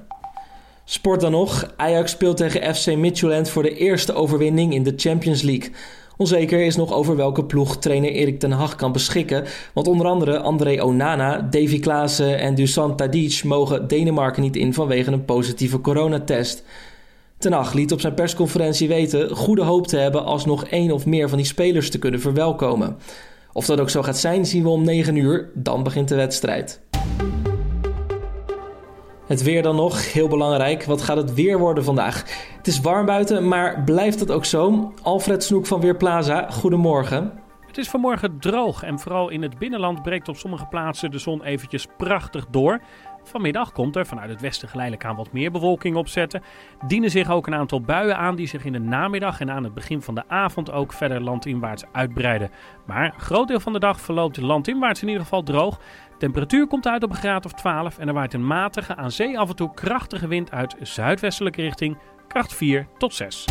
Sport 0.86 1.22
dan 1.22 1.32
nog. 1.32 1.74
Ajax 1.76 2.12
speelt 2.12 2.38
tegen 2.38 2.76
FC 2.76 2.96
Midtjylland 2.96 3.50
voor 3.50 3.64
de 3.64 3.76
eerste 3.76 4.14
overwinning 4.14 4.74
in 4.74 4.84
de 4.84 4.94
Champions 4.96 5.42
League. 5.42 5.72
Onzeker 6.18 6.66
is 6.66 6.76
nog 6.76 6.94
over 6.94 7.16
welke 7.16 7.46
ploeg 7.46 7.78
trainer 7.78 8.12
Erik 8.12 8.40
ten 8.40 8.52
Hag 8.52 8.76
kan 8.76 8.92
beschikken. 8.92 9.44
Want 9.74 9.88
onder 9.88 10.08
andere 10.08 10.40
André 10.40 10.84
Onana, 10.84 11.42
Davy 11.42 11.80
Klaassen 11.80 12.40
en 12.40 12.56
Dusan 12.56 12.96
Tadic 12.96 13.44
mogen 13.44 13.88
Denemarken 13.88 14.42
niet 14.42 14.56
in 14.56 14.74
vanwege 14.74 15.12
een 15.12 15.26
positieve 15.26 15.82
coronatest. 15.82 16.64
Ten 17.38 17.52
Hag 17.52 17.74
liet 17.74 17.92
op 17.92 18.02
zijn 18.02 18.14
persconferentie 18.14 18.88
weten 18.88 19.36
goede 19.36 19.64
hoop 19.64 19.88
te 19.88 19.98
hebben 19.98 20.26
als 20.26 20.46
nog 20.46 20.66
één 20.66 20.92
of 20.92 21.06
meer 21.06 21.30
van 21.30 21.38
die 21.38 21.48
spelers 21.48 21.90
te 21.90 22.00
kunnen 22.00 22.20
verwelkomen. 22.20 22.98
Of 23.54 23.66
dat 23.66 23.80
ook 23.80 23.90
zo 23.90 24.04
gaat 24.04 24.18
zijn, 24.18 24.46
zien 24.46 24.64
we 24.64 24.70
om 24.70 24.84
9 24.84 25.16
uur. 25.16 25.50
Dan 25.54 25.84
begint 25.84 26.08
de 26.08 26.16
wedstrijd. 26.16 26.80
Het 29.28 29.44
weer 29.44 29.64
dan 29.64 29.76
nog, 29.76 30.14
heel 30.14 30.28
belangrijk. 30.28 30.84
Wat 30.84 31.02
gaat 31.02 31.18
het 31.18 31.34
weer 31.34 31.60
worden 31.60 31.84
vandaag? 31.84 32.24
Het 32.58 32.68
is 32.68 32.82
warm 32.82 33.06
buiten, 33.06 33.48
maar 33.48 33.84
blijft 33.84 34.20
het 34.20 34.32
ook 34.32 34.46
zo? 34.46 34.94
Alfred 35.02 35.44
Snoek 35.44 35.66
van 35.66 35.82
Weerplaza, 35.82 36.50
goedemorgen. 36.50 37.42
Het 37.68 37.78
is 37.78 37.90
vanmorgen 37.90 38.40
droog 38.40 38.84
en 38.84 39.00
vooral 39.00 39.30
in 39.30 39.42
het 39.42 39.58
binnenland 39.58 40.02
breekt 40.02 40.28
op 40.28 40.38
sommige 40.38 40.66
plaatsen 40.66 41.12
de 41.12 41.20
zon 41.20 41.44
eventjes 41.44 41.88
prachtig 41.98 42.46
door. 42.50 42.82
Vanmiddag 43.24 43.72
komt 43.72 43.96
er 43.96 44.06
vanuit 44.06 44.30
het 44.30 44.42
westen 44.42 44.68
geleidelijk 44.68 45.06
aan 45.06 45.16
wat 45.16 45.32
meer 45.32 45.52
bewolking 45.52 45.96
opzetten. 45.96 46.44
Dienen 46.88 47.12
zich 47.12 47.32
ook 47.32 47.48
een 47.48 47.56
aantal 47.56 47.82
buien 47.82 48.18
aan 48.18 48.36
die 48.36 48.48
zich 48.48 48.66
in 48.66 48.72
de 48.72 48.80
namiddag 48.80 49.40
en 49.40 49.52
aan 49.52 49.64
het 49.64 49.74
begin 49.74 50.02
van 50.02 50.16
de 50.16 50.24
avond 50.28 50.72
ook 50.72 50.94
verder 50.94 51.22
landinwaarts 51.22 51.84
uitbreiden. 51.92 52.52
Maar 52.86 53.06
een 53.06 53.20
groot 53.20 53.48
deel 53.48 53.60
van 53.60 53.74
de 53.74 53.80
dag 53.80 54.02
verloopt 54.02 54.38
landinwaarts 54.38 55.02
in 55.02 55.08
ieder 55.08 55.24
geval 55.24 55.44
droog. 55.44 55.80
Temperatuur 56.18 56.68
komt 56.68 56.88
uit 56.88 57.04
op 57.04 57.10
een 57.10 57.16
graad 57.16 57.46
of 57.46 57.54
12 57.54 57.98
en 57.98 58.08
er 58.08 58.14
waait 58.14 58.34
een 58.34 58.48
matige, 58.48 58.96
aan 58.96 59.12
zee 59.12 59.40
af 59.40 59.50
en 59.50 59.56
toe 59.56 59.74
krachtige 59.74 60.28
wind 60.28 60.52
uit 60.52 60.76
zuidwestelijke 60.82 61.62
richting, 61.62 61.98
kracht 62.28 62.54
4 62.54 62.88
tot 62.98 63.14
6. 63.14 63.46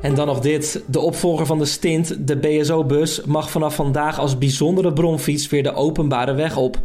En 0.00 0.14
dan 0.14 0.26
nog 0.26 0.40
dit. 0.40 0.84
De 0.86 1.00
opvolger 1.00 1.46
van 1.46 1.58
de 1.58 1.64
stint, 1.64 2.28
de 2.28 2.36
BSO-bus, 2.36 3.24
mag 3.24 3.50
vanaf 3.50 3.74
vandaag 3.74 4.18
als 4.18 4.38
bijzondere 4.38 4.92
bronfiets 4.92 5.48
weer 5.48 5.62
de 5.62 5.74
openbare 5.74 6.34
weg 6.34 6.56
op. 6.56 6.78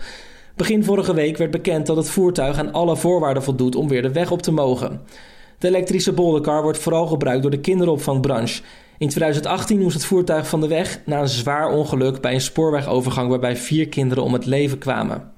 Begin 0.56 0.84
vorige 0.84 1.14
week 1.14 1.38
werd 1.38 1.52
bekend 1.52 1.86
dat 1.86 1.98
het 1.98 2.10
voertuig 2.10 2.58
aan 2.58 2.74
alle 2.74 2.96
voorwaarden 2.96 3.44
voldoet 3.44 3.76
om 3.76 3.88
weer 3.88 4.02
de 4.02 4.12
weg 4.12 4.32
op 4.32 4.42
te 4.42 4.52
mogen. 4.52 5.02
De 5.58 5.68
elektrische 5.68 6.14
boldercar 6.14 6.62
wordt 6.62 6.78
vooral 6.78 7.08
gebruikt 7.08 7.42
door 7.42 7.52
de 7.52 7.60
kinderopvangbranche. 7.60 8.62
In 9.00 9.10
2018 9.10 9.80
moest 9.80 9.94
het 9.94 10.06
voertuig 10.06 10.48
van 10.48 10.62
de 10.62 10.68
weg 10.68 11.02
na 11.06 11.20
een 11.20 11.28
zwaar 11.28 11.70
ongeluk 11.70 12.22
bij 12.22 12.34
een 12.34 12.42
spoorwegovergang 12.42 13.30
waarbij 13.30 13.56
vier 13.56 13.88
kinderen 13.88 14.24
om 14.24 14.34
het 14.34 14.46
leven 14.46 14.78
kwamen. 14.78 15.32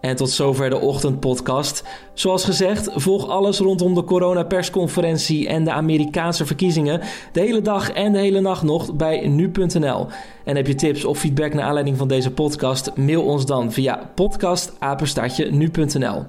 En 0.00 0.16
tot 0.16 0.30
zover 0.30 0.70
de 0.70 0.78
ochtendpodcast. 0.78 1.84
Zoals 2.14 2.44
gezegd, 2.44 2.88
volg 2.94 3.28
alles 3.28 3.58
rondom 3.58 3.94
de 3.94 4.04
coronapersconferentie 4.04 5.48
en 5.48 5.64
de 5.64 5.72
Amerikaanse 5.72 6.46
verkiezingen 6.46 7.00
de 7.32 7.40
hele 7.40 7.62
dag 7.62 7.90
en 7.90 8.12
de 8.12 8.18
hele 8.18 8.40
nacht 8.40 8.62
nog 8.62 8.94
bij 8.94 9.28
nu.nl. 9.28 10.06
En 10.44 10.56
heb 10.56 10.66
je 10.66 10.74
tips 10.74 11.04
of 11.04 11.18
feedback 11.18 11.54
naar 11.54 11.64
aanleiding 11.64 11.96
van 11.96 12.08
deze 12.08 12.30
podcast? 12.30 12.96
Mail 12.96 13.22
ons 13.22 13.46
dan 13.46 13.72
via 13.72 14.10
podcastapenstaatje 14.14 15.50
nu.nl. 15.50 16.24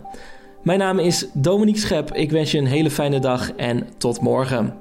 Mijn 0.63 0.79
naam 0.79 0.99
is 0.99 1.27
Dominique 1.33 1.81
Schep. 1.81 2.13
Ik 2.13 2.31
wens 2.31 2.51
je 2.51 2.57
een 2.57 2.65
hele 2.65 2.91
fijne 2.91 3.19
dag 3.19 3.51
en 3.51 3.87
tot 3.97 4.21
morgen. 4.21 4.73